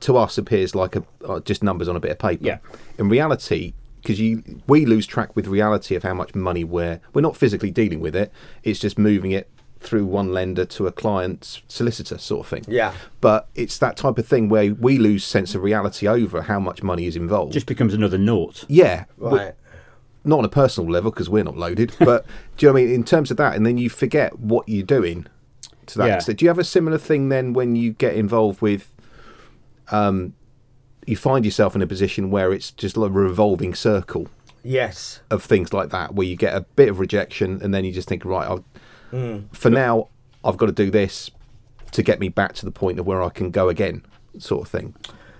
[0.00, 2.42] to us appears like a uh, just numbers on a bit of paper.
[2.42, 2.58] Yeah.
[2.98, 3.74] In reality,
[4.06, 7.72] because you we lose track with reality of how much money we're we're not physically
[7.72, 8.30] dealing with it.
[8.62, 12.64] It's just moving it through one lender to a client's solicitor sort of thing.
[12.68, 12.94] Yeah.
[13.20, 16.84] But it's that type of thing where we lose sense of reality over how much
[16.84, 17.52] money is involved.
[17.52, 18.64] just becomes another naught.
[18.68, 19.06] yeah.
[19.18, 19.54] but right.
[20.24, 22.84] not on a personal level because we're not loaded, but do you know what I
[22.84, 22.94] mean?
[22.94, 25.26] In terms of that, and then you forget what you're doing
[25.86, 26.14] to that Yeah.
[26.16, 26.38] extent.
[26.38, 28.92] Do you have a similar thing then when you get involved with,
[29.90, 30.34] um,
[31.06, 34.28] you find yourself in a position where it's just like a revolving circle
[34.64, 35.20] Yes.
[35.30, 38.08] of things like that, where you get a bit of rejection and then you just
[38.08, 38.64] think, right, I'll,
[39.12, 39.44] Mm.
[39.54, 40.08] for now,
[40.44, 41.30] I've got to do this
[41.92, 44.02] to get me back to the point of where I can go again,
[44.38, 44.94] sort of thing.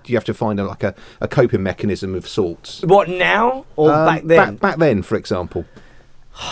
[0.05, 2.83] Do you have to find a, like a, a coping mechanism of sorts?
[2.83, 4.37] What now or Um, back then?
[4.55, 5.64] Back, back then, for example.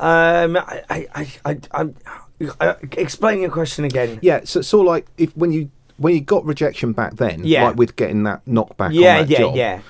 [0.00, 1.06] Um, I, I,
[1.44, 1.88] I, I,
[2.60, 4.20] I, explain your question again.
[4.22, 5.68] Yeah, so sort of like if when you
[6.00, 7.64] when you got rejection back then, Yeah.
[7.68, 9.80] like with getting that knockback Yeah, on that yeah, job, yeah.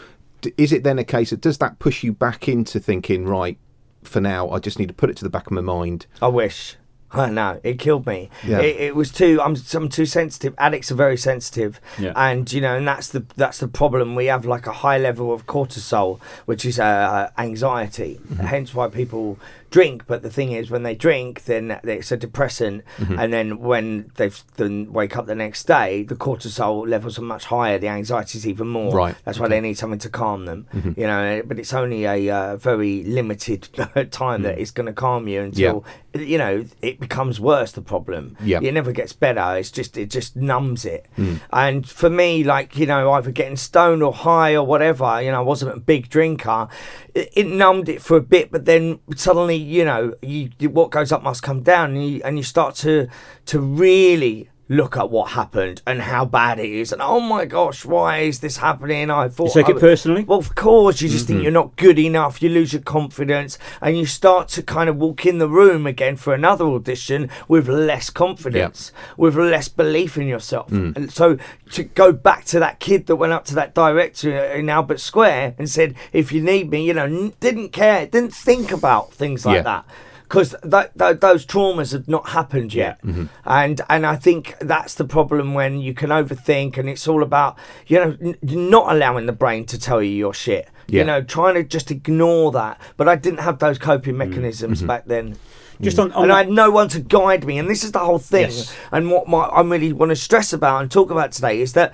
[0.40, 3.56] d- is it then a case of does that push you back into thinking right?
[4.02, 6.06] For now, I just need to put it to the back of my mind.
[6.22, 6.76] I wish.
[7.12, 8.30] I know it killed me.
[8.46, 8.60] Yeah.
[8.60, 9.40] It, it was too.
[9.42, 9.56] I'm.
[9.74, 10.54] I'm too sensitive.
[10.58, 12.12] Addicts are very sensitive, Yeah.
[12.14, 14.14] and you know, and that's the that's the problem.
[14.14, 18.20] We have like a high level of cortisol, which is uh, anxiety.
[18.28, 18.46] Mm-hmm.
[18.46, 19.38] Hence why people
[19.70, 20.04] drink.
[20.06, 23.18] But the thing is, when they drink, then it's a depressant, Mm-hmm.
[23.18, 27.44] and then when they then wake up the next day, the cortisol levels are much
[27.46, 27.78] higher.
[27.78, 28.92] The anxiety is even more.
[28.94, 30.66] Right, That's why they need something to calm them.
[30.74, 31.00] Mm-hmm.
[31.00, 33.68] You know, but it's only a uh, very limited
[34.10, 37.72] time that it's going to calm you until you know it becomes worse.
[37.72, 38.36] The problem.
[38.42, 38.60] Yeah.
[38.62, 39.56] It never gets better.
[39.56, 41.06] It's just it just numbs it.
[41.52, 45.20] And for me, like you know, either getting stoned or high or whatever.
[45.22, 46.68] You know, I wasn't a big drinker.
[47.14, 51.12] It, it numbed it for a bit, but then suddenly, you know, you, what goes
[51.12, 53.08] up must come down, and you and you start to
[53.46, 57.84] to really look at what happened and how bad it is and oh my gosh
[57.84, 60.22] why is this happening i thought take I it personally?
[60.22, 61.32] well of course you just Mm-hmm.
[61.34, 64.96] think you're not good enough you lose your confidence and you start to kind of
[64.96, 70.26] walk in the room again for another audition with less confidence with less belief in
[70.28, 70.96] yourself Mm.
[70.96, 71.36] and so
[71.72, 75.54] to go back to that kid that went up to that director in albert square
[75.58, 79.44] and said if you need me you know n- didn't care didn't think about things
[79.44, 79.62] like Yeah.
[79.62, 79.84] that
[80.30, 83.24] because that, that, those traumas have not happened yet, Mm-hmm.
[83.44, 87.58] and and I think that's the problem when you can overthink, and it's all about
[87.88, 90.68] you know n- not allowing the brain to tell you your shit.
[90.86, 91.00] Yeah.
[91.00, 92.80] You know, trying to just ignore that.
[92.96, 94.30] But I didn't have those coping Mm-hmm.
[94.30, 95.36] mechanisms back then.
[95.80, 98.00] Just on, on and I had no one to guide me, and this is the
[98.00, 98.50] whole thing.
[98.50, 98.76] Yes.
[98.92, 101.92] And what my, I really want to stress about and talk about today is that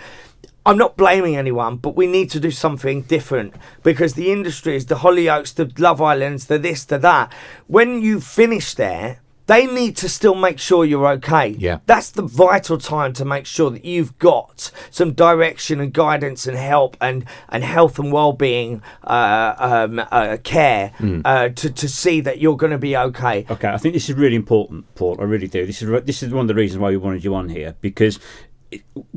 [0.66, 4.96] I'm not blaming anyone, but we need to do something different because the industries, the
[4.96, 7.32] Hollyoaks, the Love Islands, the this, the that,
[7.68, 11.50] when you finish there, they need to still make sure you're okay.
[11.50, 11.78] Yeah.
[11.86, 16.56] That's the vital time to make sure that you've got some direction and guidance and
[16.58, 21.22] help and, and health and well-being uh, um, uh, care Mm.
[21.24, 23.46] uh, to, to see that you're going to be okay.
[23.48, 25.16] Okay, I think this is really important, Paul.
[25.20, 25.64] I really do.
[25.64, 27.76] This is re- this is one of the reasons why we wanted you on here
[27.80, 28.22] because it,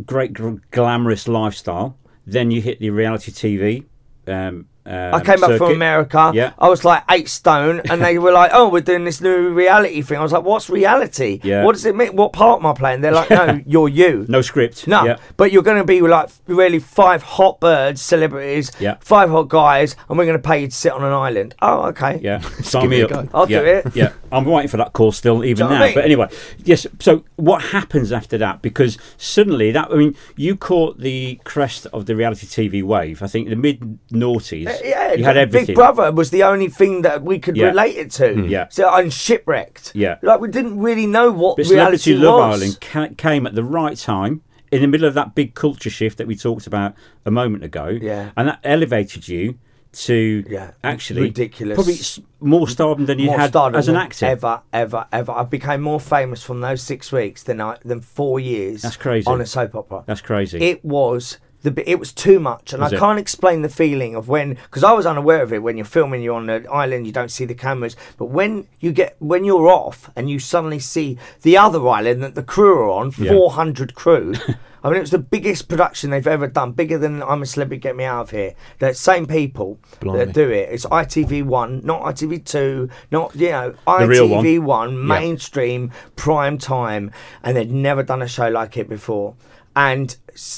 [0.05, 1.97] great gl- glamorous lifestyle.
[2.25, 3.85] Then you hit the reality TV.
[4.27, 5.71] Um, um, I came back from.
[5.71, 6.31] America.
[6.33, 6.53] Yeah.
[6.57, 10.01] I was like eight stone, and they were like, "Oh, we're doing this new reality
[10.01, 11.39] thing." I was like, "What's reality?
[11.43, 11.63] Yeah.
[11.63, 12.15] What does it mean?
[12.15, 14.87] What part am I playing?" They're like, "No, you're you." No script.
[14.87, 15.17] No, Yeah.
[15.37, 18.95] but you're going to be like really five hot birds, celebrities, Yeah.
[19.01, 21.53] five hot guys, and we're going to pay you to sit on an island.
[21.61, 22.19] Oh, okay.
[22.23, 23.09] Yeah, give sign me a up.
[23.11, 23.29] go.
[23.33, 23.95] I'll do it.
[23.95, 25.83] Yeah, I'm waiting for that call still, even Do you know now.
[25.83, 25.95] I mean?
[25.95, 26.27] But anyway,
[26.63, 26.85] yes.
[26.99, 28.61] So what happens after that?
[28.61, 33.21] Because suddenly that I mean, you caught the crest of the reality TV wave.
[33.23, 34.67] I think the mid noughties.
[34.67, 35.67] Uh, Yeah, you had everything.
[35.67, 37.67] Big Brother was the only thing that we could Yeah.
[37.67, 38.45] relate it to.
[38.47, 38.67] Yeah.
[38.69, 39.91] So I'm shipwrecked.
[39.95, 40.17] Yeah.
[40.21, 42.61] Like we didn't really know what But reality Love was.
[42.61, 44.41] Island ca- came at the right time.
[44.71, 46.93] In the middle of that big culture shift that we talked about
[47.25, 48.29] a moment ago, Yeah.
[48.37, 49.55] and that elevated you
[49.91, 51.75] to Yeah, actually ridiculous.
[51.75, 51.97] probably
[52.39, 54.25] more stardom than you more had as an actor.
[54.25, 55.31] Ever, ever, ever.
[55.31, 58.83] I became more famous from those six weeks than I than four years.
[58.83, 59.27] That's crazy.
[59.27, 60.03] On a soap opera.
[60.05, 60.59] That's crazy.
[60.59, 62.99] It was The, it was too much, and Was I it?
[62.99, 65.61] can't explain the feeling of when because I was unaware of it.
[65.61, 67.97] When you're filming, you're on the island, you don't see the cameras.
[68.17, 72.35] But when you get when you're off and you suddenly see the other island that
[72.35, 73.31] the crew are on, Yeah.
[73.31, 74.35] 400 crew.
[74.81, 77.81] I mean, it was the biggest production they've ever done, bigger than I'm a Celebrity,
[77.81, 78.53] Get Me Out of Here.
[78.77, 80.19] The same people Blimey.
[80.19, 80.69] that do it.
[80.71, 84.45] It's ITV1, not ITV2, not, you know, The real one.
[84.45, 87.11] ITV1, mainstream, prime time.
[87.43, 89.35] And they'd never done a show like it before.
[89.79, 90.17] And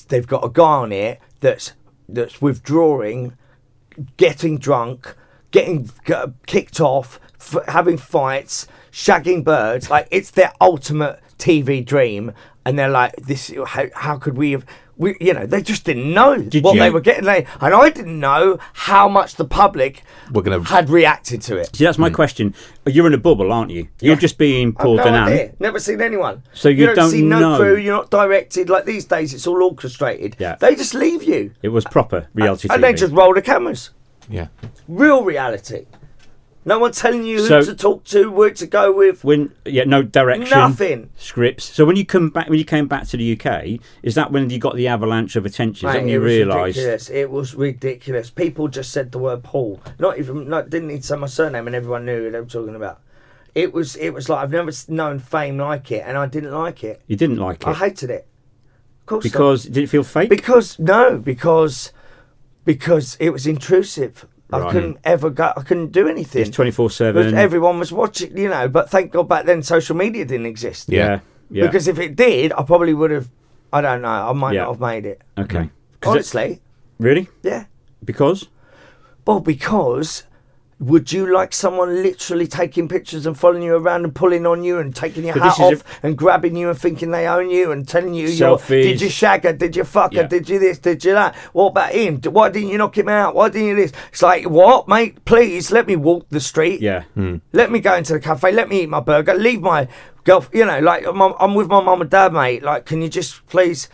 [0.10, 1.74] they've got a guy on it that's,
[2.10, 3.38] that's withdrawing,
[4.18, 5.16] getting drunk,
[5.52, 5.92] getting
[6.48, 7.20] kicked off,
[7.68, 9.92] having fights, shagging birds.
[9.92, 12.34] Like it's their ultimate TV dream,
[12.66, 14.66] and they're like, "This, how, how could we have?"
[15.02, 17.74] We, you know, they just didn't know Did what you- they were getting, they, and
[17.74, 21.76] I didn't know how much the public We're gonna- had reacted to it.
[21.76, 22.14] See, that's my hmm.
[22.16, 22.54] question.
[22.86, 23.88] You're in a bubble, aren't you?
[24.00, 24.20] You're Yeah.
[24.20, 25.24] just being I've Paul no Danan.
[25.24, 25.52] idea.
[25.60, 26.44] Never seen anyone.
[26.54, 27.58] So you don't, don't see no know.
[27.58, 27.78] crew.
[27.78, 29.34] You're not directed like these days.
[29.34, 30.36] It's all orchestrated.
[30.38, 30.56] Yeah.
[30.60, 32.82] They just leave you, It was proper reality and TV.
[32.86, 33.90] they just roll the cameras.
[34.30, 34.48] Yeah.
[34.88, 35.88] Real reality.
[36.64, 39.24] No one telling you So- who to talk to, where to go with.
[39.24, 41.10] when yeah, no direction, Nothing.
[41.16, 41.66] scripts.
[41.66, 44.50] So when you come back, when you came back to the UK, is that when
[44.52, 45.90] you got the avalanche of attention?
[45.90, 46.78] Is that Mate, when it you was realised?
[46.78, 47.10] ridiculous.
[47.10, 48.30] It was ridiculous.
[48.30, 49.82] People just said the word Paul.
[49.98, 52.46] Not even not didn't need to say my surname, and everyone knew who they were
[52.46, 53.00] talking about.
[53.56, 56.84] It was it was like I've never known fame like it, and I didn't like
[56.84, 57.02] it.
[57.08, 57.68] You didn't like it.
[57.68, 58.28] I hated it.
[59.02, 59.32] Of course, not.
[59.32, 60.30] because did it feel fake?
[60.30, 61.92] because no, because
[62.66, 64.26] because it was intrusive.
[64.54, 65.52] I couldn't ever go.
[65.56, 66.42] I couldn't do anything.
[66.42, 67.34] it's twenty four seven.
[67.36, 68.68] everyone was watching, you know.
[68.68, 70.90] But thank God back then social media didn't exist.
[70.90, 71.66] Yeah, yeah.
[71.66, 73.30] Because if it did, I probably would have.
[73.74, 74.10] I don't know.
[74.10, 74.64] I might Yeah.
[74.64, 75.22] not have made it.
[75.38, 75.70] okay.
[76.02, 76.62] 'Cause it- Honestly,
[77.00, 77.30] really?
[77.44, 77.66] yeah.
[78.04, 78.48] Because
[79.26, 80.24] Well, because
[80.82, 84.80] would you like someone literally taking pictures and following you around and pulling on you
[84.80, 87.88] and taking your But hat off and grabbing you and thinking they own you and
[87.88, 88.28] telling you,
[88.84, 89.54] did you shag her?
[89.54, 90.22] Did you fuck her?
[90.22, 90.28] Yeah.
[90.28, 90.80] Did you this?
[90.80, 91.36] Did you that?
[91.54, 92.20] What about him?
[92.22, 93.36] Why didn't you knock him out?
[93.36, 93.94] Why didn't you this?
[94.12, 95.24] It's like, what, mate?
[95.26, 96.82] Please let me walk the street.
[96.82, 97.04] yeah,
[97.54, 98.52] Let me go into the cafe.
[98.52, 99.36] Let me eat my burger.
[99.36, 99.88] Leave my
[100.24, 100.44] girl.
[100.52, 102.64] You know, like I'm, I'm with my mum and dad, mate.
[102.64, 103.88] Like, can you just please?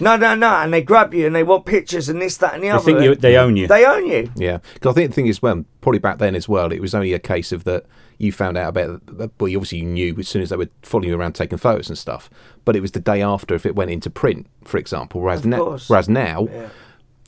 [0.00, 0.48] No, no, no.
[0.56, 2.84] And they grab you and they want pictures and this, that, and the I other.
[2.84, 3.66] think you, they own you.
[3.66, 4.30] They own you.
[4.36, 6.94] Yeah, because I think the thing is, well, probably back then as well, it was
[6.94, 7.84] only a case of that
[8.18, 9.02] you found out about.
[9.40, 11.98] Well, you obviously knew as soon as they were following you around taking photos and
[11.98, 12.30] stuff.
[12.64, 15.20] But it was the day after if it went into print, for example.
[15.20, 16.68] Whereas Of now, whereas now, Yeah.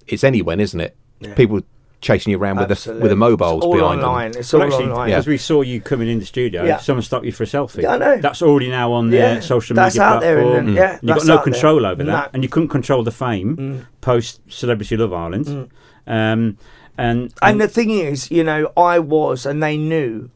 [0.07, 0.97] it's anyone, isn't it?
[1.21, 1.35] Yeah.
[1.35, 1.61] People
[2.03, 3.03] chasing you around with the Absolutely.
[3.03, 4.31] with the mobiles It's all behind online.
[4.33, 4.41] them.
[4.41, 5.11] It's all Well, actually, online.
[5.13, 6.77] as we saw you coming in the studio, Yeah.
[6.77, 7.83] someone stopped you for a selfie.
[7.83, 8.17] Yeah, I know.
[8.19, 10.65] That's already now on their Yeah, social that's media out there, platform.
[10.69, 10.75] isn't?
[10.77, 11.53] Yeah, And you've got no out there.
[11.53, 12.31] control over that, No.
[12.35, 13.87] and you couldn't control the fame Mm.
[14.03, 15.71] post Celebrity Love Island.
[16.07, 16.59] Um,
[16.99, 20.31] and And the thing is, you know, I was, and they knew,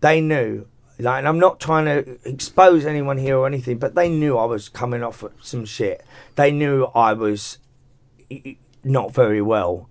[0.00, 0.66] they knew.
[0.98, 4.44] Like, and I'm not trying to expose anyone here or anything, but they knew I
[4.44, 6.04] was coming off some shit.
[6.36, 7.58] They knew I was
[8.84, 9.88] not very well.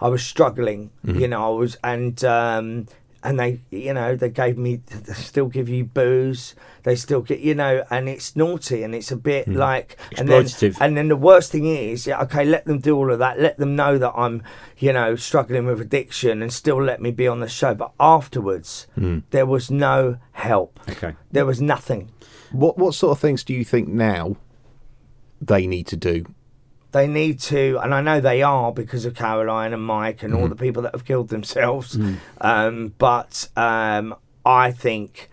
[0.00, 1.20] I was struggling, mm-hmm.
[1.20, 1.54] you know.
[1.54, 2.86] I was, and um,
[3.24, 6.54] and they, you know, they gave me, they still give you booze.
[6.82, 9.58] They still get, you know, and it's naughty and it's a bit mm-hmm.
[9.58, 10.46] like and then,
[10.78, 13.40] and then the worst thing is, yeah, okay, let them do all of that.
[13.40, 14.42] Let them know that I'm,
[14.76, 17.74] you know, struggling with addiction and still let me be on the show.
[17.74, 19.22] But afterwards, mm.
[19.30, 20.78] there was no help.
[20.90, 22.10] okay, There was nothing.
[22.52, 24.36] What what sort of things do you think now
[25.40, 26.26] they need to do?
[26.94, 30.46] They need to, and I know they are because of Caroline and Mike and all
[30.48, 31.98] the people that have killed themselves.
[32.40, 34.14] Um, but um,
[34.46, 35.28] I think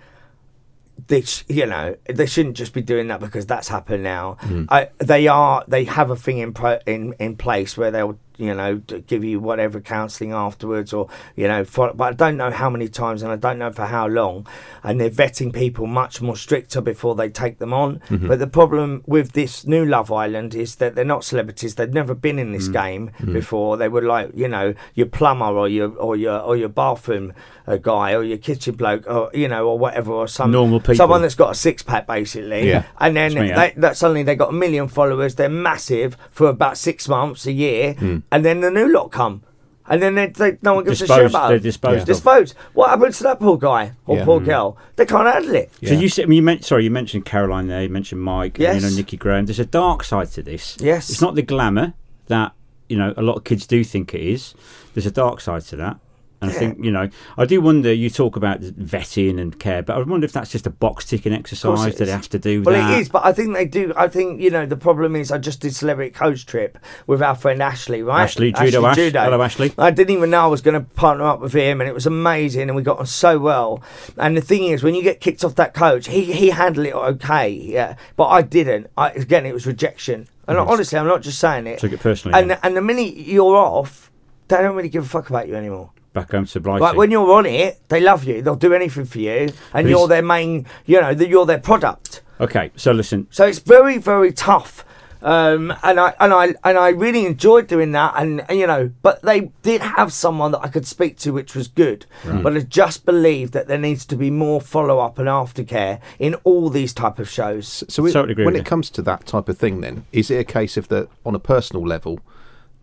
[1.08, 4.38] they, sh- you know, they shouldn't just be doing that because that's happened now.
[4.70, 8.54] I, they are, they have a thing in pro, in in place where they'll, you
[8.56, 12.70] know, give you whatever counselling afterwards, or you know, for, but I don't know how
[12.70, 14.48] many times and I don't know for how long.
[14.84, 18.00] And they're vetting people much more stricter before they take them on.
[18.10, 18.28] Mm-hmm.
[18.28, 21.76] But the problem with this new Love Island is that they're not celebrities.
[21.76, 22.74] They've never been in this mm.
[22.74, 23.34] game mm.
[23.34, 23.78] before.
[23.78, 27.34] They were like, you know, your plumber or your or your or your bathroom
[27.68, 30.96] uh, guy or your kitchen bloke or you know or whatever or some Normal people.
[30.96, 32.68] someone that's got a six pack basically.
[32.68, 32.86] Yeah.
[33.00, 35.36] And then they, that suddenly they got a million followers.
[35.36, 38.24] They're massive for about six months, a year, mm.
[38.32, 39.44] And then the new lot come.
[39.88, 42.06] And then they, they, no one gives a shit Disposed- about they're disposed of.
[42.08, 42.56] Disposed.
[42.74, 44.26] What happened to that poor guy or Yeah.
[44.26, 44.46] poor mm.
[44.46, 44.78] girl?
[44.96, 45.72] They can't handle it.
[45.84, 48.58] So you said, I mean, you mentioned, sorry, you mentioned Caroline there, you mentioned Mike,
[48.60, 48.84] and, you Yes.
[48.84, 49.48] know, Nikki Grahame.
[49.48, 50.78] There's a dark side to this.
[50.80, 51.10] Yes.
[51.10, 51.94] It's not the glamour
[52.28, 52.54] that,
[52.88, 54.54] you know, a lot of kids do think it is.
[54.94, 55.98] There's a dark side to that.
[56.42, 59.96] And I think, you know, I do wonder, you talk about vetting and care, but
[59.96, 62.74] I wonder if that's just a box ticking exercise that they have to do Well,
[62.74, 62.98] that.
[62.98, 63.94] it is, but I think they do.
[63.96, 67.36] I think you know the problem is I just did celebrity coach trip with our
[67.36, 68.24] friend Ashley, right?
[68.24, 68.98] Ashley, Judo Ash.
[68.98, 69.72] Hello, Ashley.
[69.78, 72.08] I didn't even know I was going to partner up with him, and it was
[72.08, 73.84] amazing, and we got on so well.
[74.18, 76.96] And the thing is, when you get kicked off that coach, he he handled it
[76.96, 78.88] okay, yeah, but I didn't.
[78.98, 81.78] I, again, it was rejection, And honestly, I'm not just saying it.
[81.78, 82.40] Took it personally.
[82.40, 82.58] And then.
[82.64, 84.12] and the minute you're off,
[84.48, 85.92] they don't really give a fuck about you anymore.
[86.14, 86.82] Back home to Blighty.
[86.82, 88.42] Like when you're on it, they love you.
[88.42, 90.66] They'll do anything for you, and But you're their main.
[90.86, 92.22] You know, that you're their product.
[92.40, 93.28] okay, so listen.
[93.32, 94.84] So it's very, very tough.
[95.24, 98.92] Um, and I and I and I really enjoyed doing that, and, and, you know,
[99.04, 102.08] but they did have someone that I could speak to, which was good.
[102.26, 106.34] But I just believe that there needs to be more follow up and aftercare in
[106.44, 107.84] all these type of shows.
[107.88, 108.64] So it, Totally agree when it you.
[108.64, 111.40] comes to that type of thing, then is it a case of that on a
[111.40, 112.20] personal level,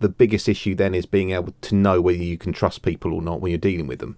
[0.01, 3.23] the biggest issue then is being able to know whether you can trust people or
[3.23, 4.17] not when you're dealing with them.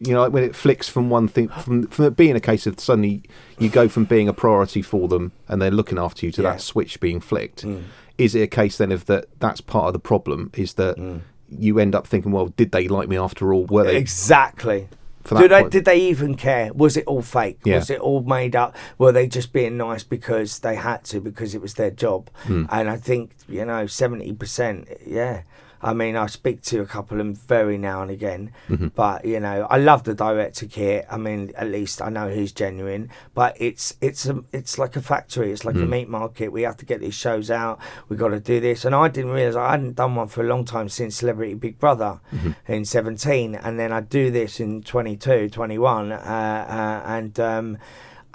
[0.00, 2.66] You know, like when it flicks from one thing, from from it being a case
[2.66, 3.22] of suddenly
[3.58, 6.52] you go from being a priority for them and they're looking after you to Yeah.
[6.52, 7.64] that switch being flicked.
[7.64, 7.84] Mm.
[8.18, 9.26] Is it a case then of that?
[9.38, 10.50] That's part of the problem.
[10.54, 11.20] Is that mm.
[11.48, 13.66] you end up thinking, well, did they like me after all?
[13.66, 13.96] Were they?
[13.96, 14.88] Exactly.
[15.24, 16.72] Did they, did they even care?
[16.72, 17.58] Was it all fake?
[17.64, 17.76] Yeah.
[17.76, 18.76] Was it all made up?
[18.98, 22.30] Were they just being nice because they had to because it was their job?
[22.44, 22.66] Hmm.
[22.70, 24.88] And I think you know seventy percent.
[25.06, 25.42] Yeah.
[25.84, 28.88] I mean, I speak to a couple of them very now and again, Mm-hmm.
[28.94, 31.06] but you know, I love the director kit.
[31.10, 33.10] I mean, at least I know he's genuine.
[33.34, 35.52] But it's it's a it's like a factory.
[35.52, 35.66] It's Mm.
[35.66, 36.48] like a meat market.
[36.52, 37.78] We have to get these shows out.
[38.08, 38.84] We got to do this.
[38.84, 41.78] And I didn't realize I hadn't done one for a long time since Celebrity Big
[41.78, 42.72] Brother Mm-hmm.
[42.72, 47.38] in 17, and then I do this in 22, 21, uh, uh, and.
[47.40, 47.78] Um,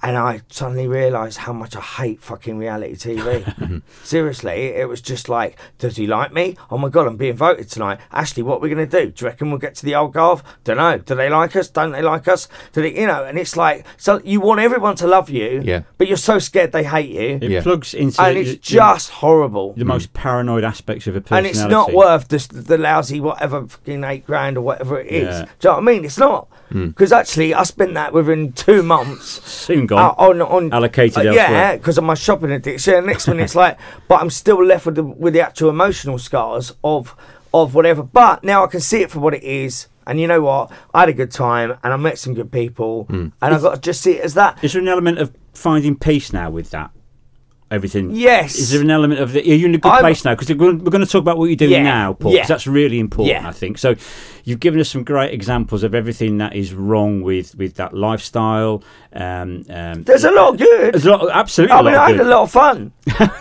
[0.02, 3.82] and I suddenly realised how much I hate fucking reality TV.
[4.04, 6.56] Seriously, it was just like, does he like me?
[6.72, 8.00] Oh my god, I'm being voted tonight.
[8.12, 9.12] Ashley, what are we going to do?
[9.12, 10.42] Do you reckon we'll get to the Algarve?
[10.64, 10.98] Don't know.
[10.98, 11.70] Do they like us?
[11.70, 12.48] Don't they like us?
[12.72, 13.26] Do they, you know?
[13.26, 15.82] And it's like, so you want everyone to love you, Yeah.
[15.98, 17.62] but you're so scared they hate you, It Yeah.
[17.62, 19.74] plugs into and it's the- just horrible.
[19.74, 23.68] the most paranoid aspects of a personality, And it's not worth the, the lousy whatever
[23.68, 25.40] fucking eight grand or whatever it is.
[25.40, 25.46] Yeah.
[25.60, 26.06] Do you know what I mean?
[26.06, 26.88] It's not hmm.
[26.88, 31.76] because actually I spent that within two months Soon uh, on on Allocated uh, yeah,
[31.76, 32.94] because of my shopping addiction.
[32.96, 36.20] And next minute it's like, but I'm still left with the with the actual emotional
[36.20, 37.16] scars of
[37.54, 38.04] of whatever.
[38.04, 39.88] But now I can see it for what it is.
[40.06, 40.72] And you know what?
[40.92, 43.82] I had a good time, and I met some good people, and I've got to
[43.82, 44.58] just see it as that.
[44.64, 46.90] Is there an element of finding peace now with that?
[47.72, 48.12] Everything.
[48.16, 48.56] Yes.
[48.56, 50.34] Is there an element of the, are you in a good I'm- place now?
[50.34, 52.32] Because we're, we're going to talk about what you're doing Yeah, now, Paul.
[52.32, 52.46] 'cause yeah.
[52.48, 53.48] that's really important, Yeah.
[53.48, 53.78] I think.
[53.78, 53.96] So,
[54.44, 58.82] you've given us some great examples of everything that is wrong with with that lifestyle.
[59.14, 60.94] Um, um, There's a lot of good.
[60.96, 61.76] There's a lot, absolutely.
[61.76, 62.92] I a mean, lot I of had a lot of fun.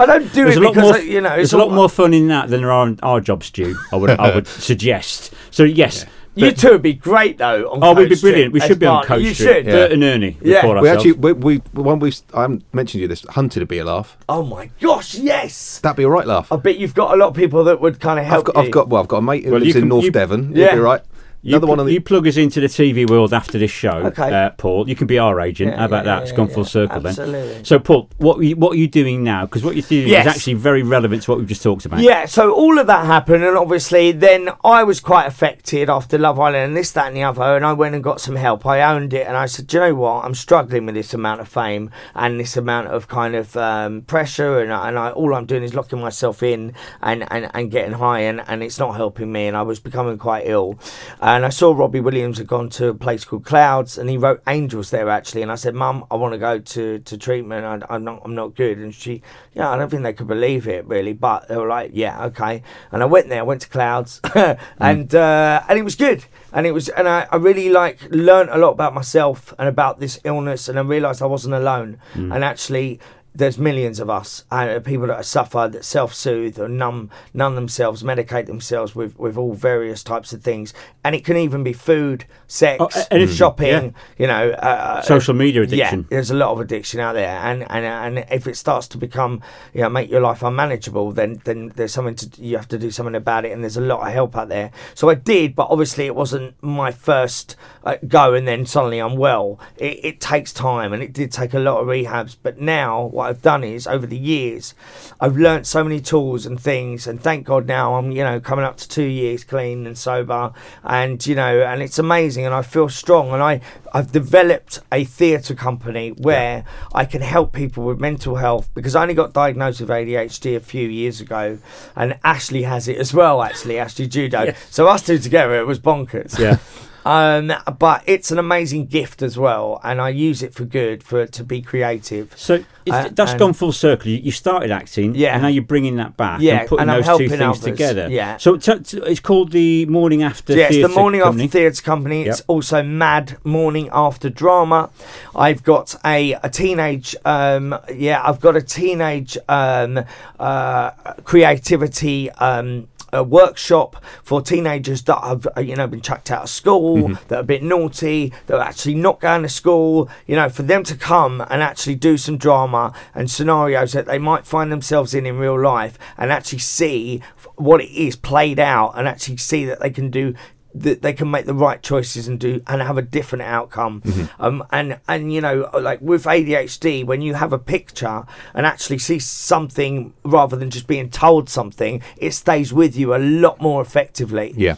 [0.00, 0.94] I don't do There's it a lot because more.
[0.94, 3.00] I, you know there's it's a lot more fun in that than there are in
[3.02, 3.76] our jobs, Stu.
[3.90, 5.32] I would, I would suggest.
[5.50, 6.04] So yes,
[6.38, 7.70] You but- two would be great though.
[7.70, 8.52] On Oh, we'd be brilliant.
[8.52, 9.16] We should be on partner.
[9.16, 9.46] Coach You Street.
[9.46, 9.66] should.
[9.66, 10.36] Bert and Ernie.
[10.40, 10.60] Yeah.
[10.62, 10.96] call we ourselves.
[11.06, 14.16] actually we, we when we I haven't mentioned you this hunted would be a laugh.
[14.28, 15.80] Oh my gosh, yes.
[15.80, 16.50] That'd be a right laugh.
[16.52, 18.56] I bet you've got a lot of people that would kind of I've help got,
[18.56, 18.62] you.
[18.62, 20.52] I've got, well, I've got a mate who Well, lives in can- North you- Devon.
[20.54, 20.66] Yeah.
[20.66, 21.00] You'd be right.
[21.40, 21.92] You, Another pl- one on the.
[21.92, 24.32] you plug us into the TV world after this show, Okay.
[24.46, 24.88] uh, Paul.
[24.88, 25.70] You can be our agent.
[25.70, 26.22] Yeah, How about yeah, that?
[26.24, 26.54] It's gone yeah.
[26.54, 27.48] full circle Absolutely.
[27.54, 27.64] then.
[27.64, 29.46] So, Paul, what are you, what are you doing now?
[29.46, 30.26] Because what you're doing Yes.
[30.26, 32.00] is actually very relevant to what we've just talked about.
[32.00, 36.40] Yeah, so all of that happened, and obviously, then I was quite affected after Love
[36.40, 37.42] Island and this, that, and the other.
[37.56, 38.66] And I went and got some help.
[38.66, 40.24] I owned it, and I said, Do you know what?
[40.24, 44.58] I'm struggling with this amount of fame and this amount of kind of um, pressure,
[44.60, 48.20] and, and I, all I'm doing is locking myself in and, and, and getting high,
[48.22, 49.46] and, and it's not helping me.
[49.46, 50.80] And I was becoming quite ill.
[51.28, 54.42] And I saw Robbie Williams had gone to a place called Clouds, and he wrote
[54.46, 55.42] Angels there actually.
[55.42, 57.66] And I said, Mum, I want to go to, to treatment.
[57.66, 58.78] I, I'm not I'm not good.
[58.78, 59.20] And she,
[59.52, 62.62] yeah, I don't think they could believe it really, but they were like, yeah, okay.
[62.92, 63.40] And I went there.
[63.40, 64.22] I went to Clouds,
[64.78, 66.24] and uh, and it was good.
[66.50, 70.00] And it was, and I, I really like learned a lot about myself and about
[70.00, 71.98] this illness, and I realised I wasn't alone.
[72.14, 73.00] And actually,
[73.38, 78.46] there's millions of us, uh, people that suffer, that self-soothe or numb, numb themselves, medicate
[78.46, 80.74] themselves with, with all various types of things,
[81.04, 83.90] and it can even be food, sex, Oh, anything, shopping, yeah.
[84.18, 86.06] you know, uh, Social media yeah, addiction.
[86.10, 89.40] there's a lot of addiction out there, and and and if it starts to become,
[89.72, 92.90] you know, make your life unmanageable, then then there's something to you have to do
[92.90, 94.70] something about it, and there's a lot of help out there.
[94.94, 99.16] So I did, but obviously it wasn't my first uh, go, and then suddenly I'm
[99.16, 99.60] well.
[99.76, 102.36] It, it takes time, and it did take a lot of rehabs.
[102.42, 104.74] But now what I've done is over the years,
[105.20, 108.64] I've learnt so many tools and things, and thank God now I'm you know coming
[108.64, 112.62] up to two years clean and sober, and you know, and it's amazing, and I
[112.62, 113.60] feel strong, and I
[113.92, 116.64] I've developed a theatre company where
[116.94, 120.60] I can help people with mental health because I only got diagnosed with ADHD a
[120.60, 121.58] few years ago,
[121.94, 123.42] and Ashley has it as well.
[123.42, 124.44] Actually, Ashley Judo.
[124.44, 124.66] Yes.
[124.70, 126.38] So us two together, it was bonkers.
[126.38, 126.58] Yeah.
[127.08, 131.24] Um, but it's an amazing gift as well, and I use it for good for
[131.26, 132.34] to be creative.
[132.36, 134.10] So it's, Uh, that's gone full circle.
[134.10, 135.32] You, you started acting, Yeah.
[135.32, 137.60] and now you're bringing that back Yeah, and putting and those two things others.
[137.60, 138.08] together.
[138.10, 138.36] Yeah.
[138.36, 140.52] So t- t- it's called the Morning After.
[140.54, 141.44] Yeah, it's the Morning Company.
[141.44, 142.22] After Theatre Company.
[142.26, 144.90] It's also Mad Morning After Drama.
[145.34, 150.04] I've got a, a teenage, um, yeah, I've got a teenage um,
[150.38, 150.90] uh,
[151.24, 152.30] creativity.
[152.32, 157.08] Um, a workshop for teenagers that have uh, you know been chucked out of school
[157.28, 160.62] that are a bit naughty that are actually not going to school you know for
[160.62, 165.14] them to come and actually do some drama and scenarios that they might find themselves
[165.14, 167.22] in in real life and actually see
[167.56, 170.34] what it is played out and actually see that they can do
[170.74, 174.02] that they can make the right choices and do and have a different outcome.
[174.38, 178.98] Um and and you know like with ADHD when you have a picture and actually
[178.98, 183.80] see something rather than just being told something it stays with you a lot more
[183.82, 184.54] effectively.
[184.56, 184.76] Yeah.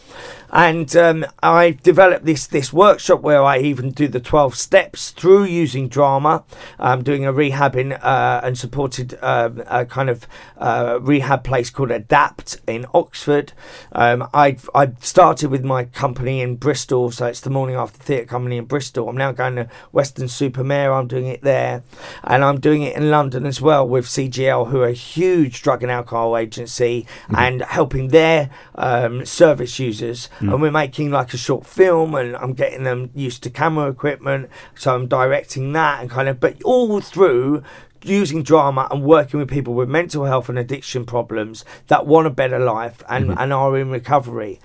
[0.51, 5.45] And um, I developed this this workshop where I even do the twelve steps through
[5.45, 6.43] using drama.
[6.77, 10.27] I'm doing a rehab in uh, and supported um, a kind of
[10.57, 13.53] uh, rehab place called Adapt in Oxford.
[13.93, 18.25] Um, I I started with my company in Bristol, so it's the Morning After Theatre
[18.25, 19.07] Company in Bristol.
[19.07, 20.93] I'm now going to Weston-super-Mare.
[20.93, 21.83] I'm doing it there,
[22.25, 25.81] and I'm doing it in London as well with CGL, who are a huge drug
[25.81, 30.29] and alcohol agency, and helping their um, service users.
[30.41, 30.53] Mm.
[30.53, 34.49] And we're making like a short film, and I'm getting them used to camera equipment,
[34.75, 37.63] so I'm directing that and kind of, but all through
[38.03, 42.31] using drama and working with people with mental health and addiction problems that want a
[42.31, 43.39] better life and, mm-hmm.
[43.39, 44.59] and are in recovery.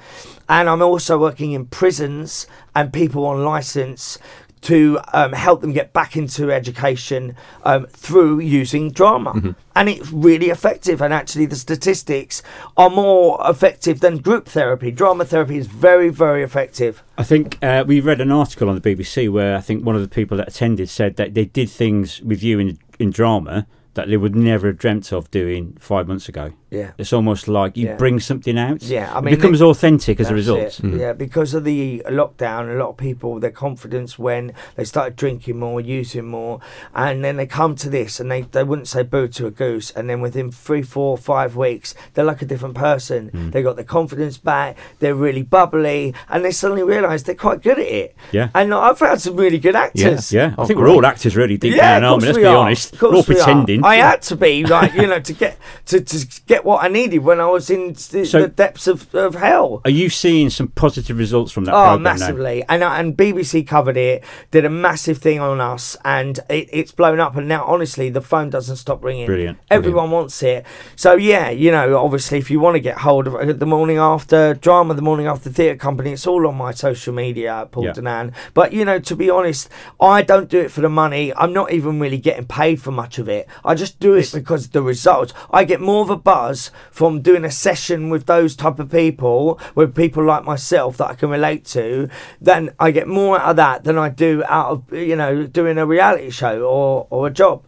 [0.48, 4.18] And I'm also working in prisons and people on license
[4.62, 9.54] to um, help them get back into education um, through using drama.
[9.74, 11.00] And it's really effective.
[11.02, 12.42] And actually, the statistics
[12.76, 14.90] are more effective than group therapy.
[14.90, 17.02] Drama therapy is very, very effective.
[17.18, 20.02] I think uh, we read an article on the BBC where I think one of
[20.02, 24.08] the people that attended said that they did things with you in in drama that
[24.08, 26.52] they would never have dreamt of doing five months ago.
[26.76, 26.90] Yeah.
[26.98, 27.96] It's almost like you Yeah.
[27.96, 28.82] bring something out.
[28.82, 30.60] Yeah, I it mean, becomes authentic as a result.
[30.60, 30.80] it.
[30.84, 35.58] Yeah, because of the lockdown, a lot of people their confidence when they started drinking
[35.58, 36.60] more, using more,
[36.94, 39.90] and then they come to this and they, they wouldn't say boo to a goose,
[39.92, 43.28] and then within three, four, five weeks, they're like a different person.
[43.28, 43.50] Hmm.
[43.50, 44.76] They got their confidence back.
[44.98, 48.14] They're really bubbly, and they suddenly realise they're quite good at it.
[48.32, 48.48] Yeah.
[48.54, 50.32] and I've found some really good actors.
[50.32, 50.88] Yeah, I Oh, think great.
[50.90, 52.26] we're all actors really deep Yeah, down, of aren't we?
[52.28, 52.56] Let's we be are.
[52.56, 52.92] honest.
[52.94, 53.44] Of We're all course we are.
[53.44, 53.84] pretending.
[53.84, 55.56] I had to be like you know to get
[55.86, 59.14] to, to get what I needed when I was in the, So- the depths of,
[59.14, 59.80] of hell.
[59.84, 62.10] Are you seeing some positive results from that Oh, program now?
[62.10, 62.64] massively!
[62.68, 66.92] And uh, and BBC covered it, did a massive thing on us, and it, it's
[66.92, 67.36] blown up.
[67.36, 69.26] And now, honestly, the phone doesn't stop ringing.
[69.26, 69.58] Brilliant.
[69.70, 70.66] Everyone wants it.
[70.96, 74.54] So yeah, you know, obviously, if you want to get hold of the morning after
[74.54, 77.92] drama, the morning after theatre company, it's all on my social media, Paul Yeah.
[77.92, 78.32] Danan.
[78.54, 79.68] But you know, to be honest,
[80.00, 81.32] I don't do it for the money.
[81.36, 83.46] I'm not even really getting paid for much of it.
[83.64, 85.32] I just do it because the results.
[85.52, 86.45] I get more of a buzz
[86.90, 91.14] from doing a session with those type of people, with people like myself that I
[91.14, 92.08] can relate to,
[92.40, 95.78] then I get more out of that than I do out of you know doing
[95.78, 97.64] a reality show or or a job.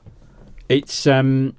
[0.69, 1.57] It's um,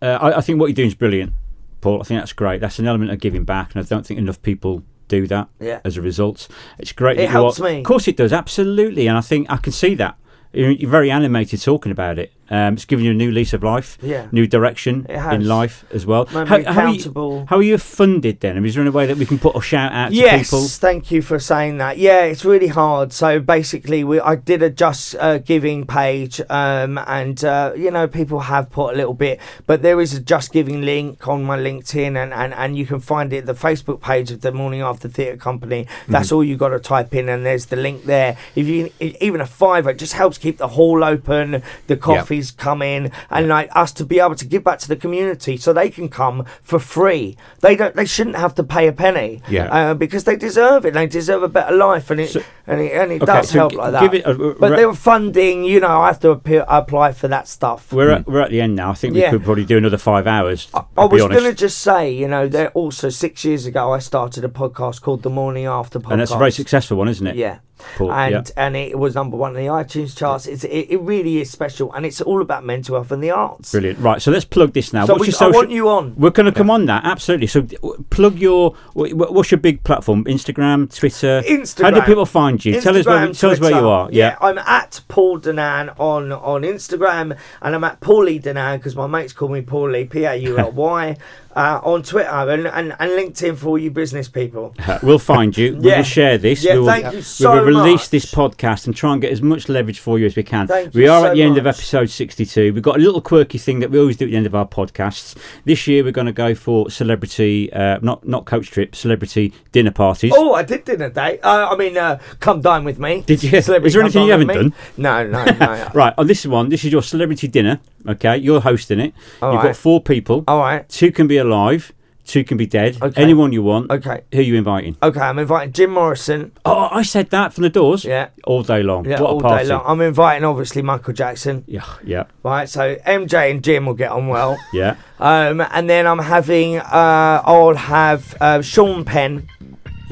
[0.00, 1.32] uh, I, I think what you're doing is brilliant,
[1.80, 2.00] Paul.
[2.00, 2.60] I think that's great.
[2.60, 5.48] That's an element of giving back, and I don't think enough people do that.
[5.60, 5.80] Yeah.
[5.84, 6.48] As a result,
[6.78, 7.18] it's great.
[7.18, 7.78] It you helps are- me.
[7.78, 8.32] Of course, it does.
[8.32, 10.16] Absolutely, and I think I can see that.
[10.52, 12.32] You're you're very animated talking about it.
[12.52, 14.26] Um, it's giving you a new lease of life, Yeah.
[14.30, 16.26] new direction in life as well.
[16.26, 18.56] Me how, are you, how are you funded then?
[18.56, 20.50] I mean, Is there any way that we can put a shout out to Yes,
[20.50, 20.68] people?
[20.68, 21.96] thank you for saying that.
[21.96, 23.12] Yeah, it's really hard.
[23.14, 28.06] So basically, we I did a just uh, giving page, um, and uh, you know
[28.06, 32.22] people have put a little bit, but there is a JustGiving link on my LinkedIn,
[32.22, 35.38] and, and, and you can find it the Facebook page of the Morning After Theatre
[35.38, 35.86] Company.
[36.06, 38.36] That's all you got to type in, and there's the link there.
[38.54, 41.96] If you even a fiver, it just helps keep the hall open, the
[42.42, 45.56] coffees come in, and like us to be able to give back to the community,
[45.56, 47.36] so they can come for free.
[47.60, 47.94] They don't.
[47.94, 49.66] They shouldn't have to pay a penny Yeah.
[49.72, 50.94] uh, because they deserve it.
[50.94, 53.58] They deserve a better life, and it So- and it, and it Okay, does so
[53.58, 54.14] help g- like that.
[54.14, 57.12] it a- a- but re- they were funding, you know, I have to appeal, apply
[57.12, 57.92] for that stuff.
[57.92, 58.90] We're at, we're at the end now.
[58.90, 59.30] I think we Yeah.
[59.30, 60.68] could probably do another five hours.
[60.74, 63.98] I, I was going to just say, you know, there also six years ago I
[63.98, 67.26] started a podcast called The Morning After Podcast, and that's a very successful one, isn't
[67.26, 67.36] it?
[67.36, 67.58] Yeah.
[67.96, 68.42] Paul, and yeah.
[68.56, 70.46] and it was number one in the iTunes charts.
[70.46, 73.72] It's, it, it really is special, and it's all about mental health and the arts.
[73.72, 73.98] Brilliant.
[73.98, 75.06] Right, so let's plug this now.
[75.06, 76.14] So what's we, your I want you on.
[76.16, 77.46] We're going to come on that absolutely.
[77.46, 77.62] So,
[78.10, 78.74] plug your.
[78.96, 80.24] wh- wh- What's your big platform?
[80.24, 81.42] Instagram, Twitter.
[81.46, 81.82] Instagram.
[81.82, 82.80] How do people find you?
[82.80, 83.26] tell us where.
[83.26, 83.86] Instagram, Tell us where you Twitter.
[83.86, 84.08] are.
[84.12, 84.36] Yeah.
[84.40, 89.32] I'm at Paul Danan on on Instagram, and I'm at Pauly Danan because my mates
[89.32, 91.16] call me Paulie, P A U L Y.
[91.54, 94.74] uh, on Twitter and, and, and LinkedIn for all you business people.
[94.78, 95.76] Uh, we'll find you.
[95.76, 96.64] We will share this.
[96.64, 98.10] Yeah, we will, thank you we will release much.
[98.10, 100.66] this podcast and try and get as much leverage for you as we can.
[100.66, 102.72] Thank we are so at the end of episode 62.
[102.72, 104.66] We've got a little quirky thing that we always do at the end of our
[104.66, 105.36] podcasts.
[105.64, 109.90] This year we're going to go for celebrity, uh, not not coach trips, celebrity dinner
[109.90, 110.32] parties.
[110.34, 111.40] Oh, I did dinner date.
[111.42, 113.22] Uh, I mean, uh, come dine with me.
[113.22, 113.60] Did you?
[113.62, 114.74] Celebrity Is there anything you haven't done?
[114.96, 115.88] No, no, no.
[115.94, 117.80] Right, on this one, this is your celebrity dinner.
[118.08, 119.14] Okay, you're hosting it.
[119.40, 119.68] All You've right.
[119.70, 120.44] got four people.
[120.48, 120.88] All right.
[120.88, 121.92] Two can be alive.
[122.24, 123.02] Two can be dead.
[123.02, 123.20] Okay.
[123.20, 123.90] Anyone you want.
[123.90, 124.22] Okay.
[124.32, 124.96] Who are you inviting?
[125.02, 126.52] Okay, I'm inviting Jim Morrison.
[126.64, 128.04] Oh, I said that from the doors.
[128.04, 128.28] Yeah.
[128.44, 129.04] All day long.
[129.04, 129.64] Yeah, what all a party.
[129.64, 129.82] day long.
[129.84, 131.64] I'm inviting obviously Michael Jackson.
[131.66, 134.56] Yeah, yeah, Right, so MJ and Jim will get on well.
[134.72, 134.96] yeah.
[135.18, 139.48] um, and then I'm having, uh, I'll have uh, Sean Penn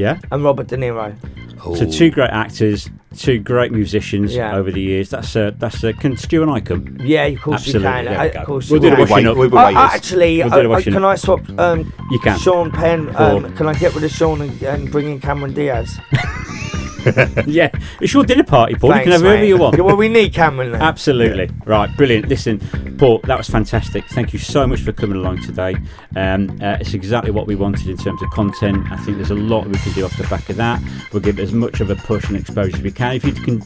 [0.00, 0.18] Yeah.
[0.32, 1.14] and Robert De Niro.
[1.76, 4.56] So two great actors, two great musicians Yeah.
[4.56, 5.10] over the years.
[5.10, 6.96] That's a that's a can Stu and I come?
[7.04, 8.04] Yeah, of course Absolutely, you can.
[8.06, 8.44] there Uh, we Of go.
[8.44, 9.36] course We'll you do the washing up.
[9.36, 9.90] we were Uh, waiters.
[9.94, 11.04] actually, We'll do uh, the uh, washing can.
[11.04, 11.40] I swap?
[11.58, 12.38] Um, You can.
[12.38, 13.14] Sean Penn.
[13.14, 15.98] Um, can I get rid of Sean and, and bring in Cameron Diaz?
[17.46, 17.70] yeah,
[18.00, 18.94] it's your dinner party, Paul.
[18.96, 19.48] you can have whoever mate.
[19.48, 19.76] you want.
[19.76, 20.82] Yeah, well, we need Cameron then.
[20.82, 21.50] Absolutely.
[21.64, 22.28] Right, brilliant.
[22.28, 22.58] Listen,
[22.98, 24.04] Paul, that was fantastic.
[24.06, 25.76] Thank you so much for coming along today.
[26.16, 28.90] Um, uh, it's exactly what we wanted in terms of content.
[28.90, 30.82] I think there's a lot we can do off the back of that.
[31.12, 33.14] We'll give it as much of a push and exposure as we can.
[33.14, 33.62] If you can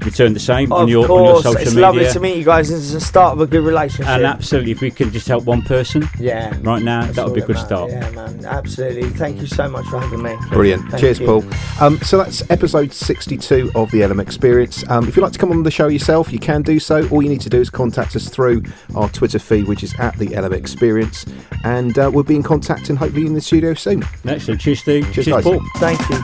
[0.00, 1.80] return the same on Of your, on your social it's media.
[1.82, 2.68] lovely to meet you guys.
[2.68, 4.08] This is the start of a good relationship.
[4.08, 6.56] and absolutely, if we can just help one person yeah.
[6.62, 7.90] right now, that would be a good that start.
[7.90, 8.44] Yeah, man.
[8.44, 9.08] Absolutely.
[9.10, 10.36] Thank you so much for having me.
[10.50, 10.88] Brilliant.
[10.90, 11.26] Thank Cheers, you.
[11.26, 11.44] Paul.
[11.80, 14.86] Um, so that's episode 62 of the LM Experience.
[14.90, 17.08] Um, if you'd like to come on the show yourself, you can do so.
[17.08, 18.62] All you need to do is contact us through
[18.94, 21.24] our Twitter feed, which is at the LM Experience,
[21.64, 24.04] and uh, we'll be in contact and hopefully in the studio soon.
[24.26, 24.60] Excellent.
[24.60, 25.04] Cheers, Steve.
[25.14, 25.44] Cheers, Cheers, guys.
[25.44, 25.62] Paul.
[25.76, 26.18] Thank you.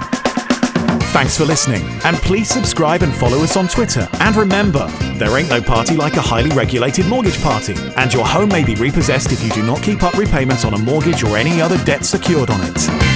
[1.14, 4.06] Thanks for listening, and please subscribe and follow us on Twitter.
[4.20, 8.50] And remember, there ain't no party like a highly regulated mortgage party, and your home
[8.50, 11.62] may be repossessed if you do not keep up repayments on a mortgage or any
[11.62, 13.13] other debt secured on it.